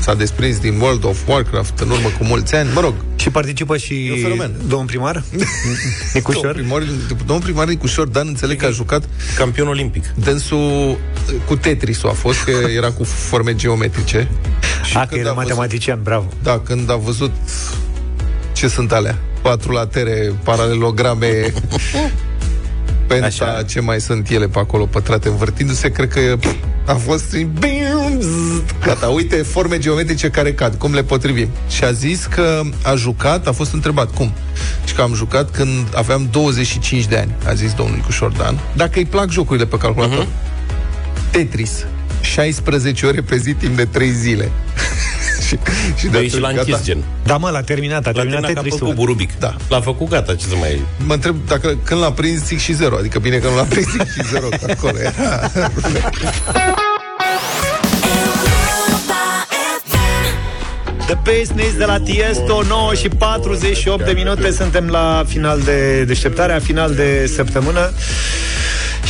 [0.00, 2.94] s-a desprins din World of Warcraft în urmă cu mulți ani, mă rog.
[3.24, 4.52] Și participă și un fenomen.
[4.68, 5.22] domnul primar?
[6.14, 6.42] Nicușor?
[6.42, 6.82] Domnul primar,
[7.26, 9.04] domnul primar Nicușor Dan înțeleg că a jucat
[9.36, 10.04] Campion olimpic.
[10.14, 10.98] dânsul
[11.46, 14.28] cu Tetris-ul a fost, că era cu forme geometrice.
[14.94, 16.26] A, că când era a văzut- matematician, bravo.
[16.42, 17.32] Da, când a văzut
[18.52, 21.52] ce sunt alea, patrulatere, paralelograme,
[23.06, 23.62] penta, Așa.
[23.62, 26.20] ce mai sunt ele pe acolo pătrate învârtindu-se, cred că
[26.86, 31.48] a fost bim, zzz, gata, uite forme geometrice care cad, cum le potrivim.
[31.68, 34.32] Și a zis că a jucat, a fost întrebat cum.
[34.84, 38.58] Și că am jucat când aveam 25 de ani, a zis domnul Nicușor Dan.
[38.76, 40.26] Dacă îi plac jocurile pe calculator.
[41.30, 41.86] Tetris.
[42.24, 44.50] 16 ore pe zi timp de 3 zile.
[45.46, 45.58] și,
[45.98, 46.82] și Băi, atunci, și l-a închis, gata.
[46.84, 47.04] gen.
[47.24, 48.86] Da, mă, l-a terminat, a L-a terminat terminat ca pe Tetris-ul.
[48.88, 49.38] cubul Rubic.
[49.38, 49.56] Da.
[49.68, 50.80] L-a făcut gata, ce să mai...
[51.06, 53.86] Mă întreb dacă când l-a prins X și 0, adică bine că nu l-a prins
[53.86, 55.50] X și 0, că acolo era.
[61.06, 66.58] The Business de la Tiesto 9 și 48 de minute Suntem la final de deșteptarea
[66.58, 67.92] Final de săptămână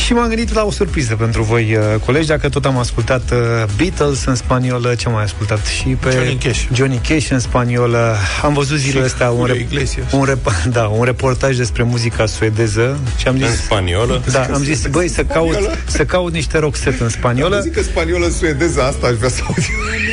[0.05, 3.37] Și m-am gândit la o surpriză pentru voi, uh, colegi, dacă tot am ascultat uh,
[3.77, 5.65] Beatles în spaniolă, ce am mai ascultat?
[5.65, 6.63] Și pe Johnny Cash.
[6.73, 8.15] Johnny Cash în spaniolă.
[8.43, 10.11] Am văzut zilele astea un, Julio rep- Iglesias.
[10.11, 13.45] un, rep- da, un reportaj despre muzica suedeză și am zis...
[13.45, 14.21] În spaniolă?
[14.31, 17.81] Da, am zis, băi, să caut, să caut niște rock set în spaniolă Zic că
[17.81, 19.63] spaniolă suedeză asta aș vrea să aud.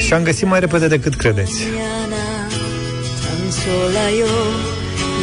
[0.07, 1.53] și am găsit mai repede decât credeți.
[3.23, 4.27] Tan sola yo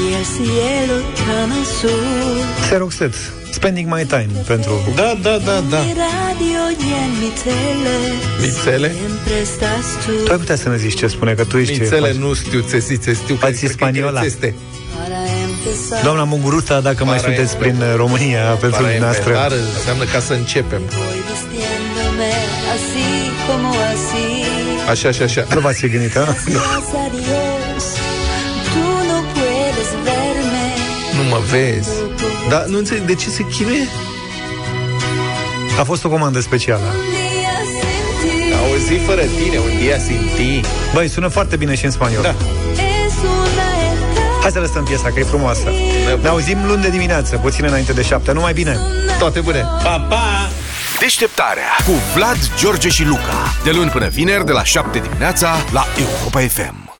[0.02, 2.70] y el cielo tan azul.
[2.70, 3.14] Se rock set.
[3.52, 4.72] Spending my time pentru...
[4.95, 5.78] Da, da, da, da.
[5.80, 7.95] Mi radio y en mi tele.
[8.41, 8.91] Mițele?
[8.91, 10.24] Siempre estás tú.
[10.26, 11.80] Tu ai putea să ne zici ce spune, că tu ești...
[11.80, 14.22] Mițele nu știu, țesițe, știu că Faci spaniola.
[14.24, 14.54] Este.
[14.97, 16.04] Para empezar.
[16.04, 19.30] Doamna Muguruța, dacă mai Para sunteți prin uh, România pentru Para dumneavoastră.
[19.34, 20.82] empezar înseamnă ca să începem.
[21.00, 22.32] Voy vistiéndome
[22.76, 23.08] así
[23.47, 24.28] como así.
[24.89, 25.45] Așa, așa, așa.
[25.54, 26.24] Nu v-ați fi gândit, a?
[26.24, 27.86] Gracias a Dios,
[28.72, 30.66] tú no puedes verme.
[31.18, 31.89] Nu mă vezi.
[32.50, 33.88] Dar nu înțeleg de ce se chinuie?
[35.80, 36.84] A fost o comandă specială.
[36.84, 40.62] Un día sin ti Auzi fără tine, un dia sin ti.
[40.93, 42.22] Băi, sună foarte bine și în spaniolă.
[42.22, 42.36] Da.
[43.06, 44.41] es una etapa.
[44.41, 45.72] Hai să lăsăm piesa, că e frumoasă.
[46.22, 48.32] Ne auzim luni de dimineață, puțin înainte de șapte.
[48.32, 48.78] Numai bine!
[49.20, 49.66] Toate bune.
[49.84, 50.50] Pa, pa!
[51.00, 53.54] Deșteptarea cu Vlad, George și Luca.
[53.64, 56.88] De luni până vineri, de la 7 dimineața, la Europa FM.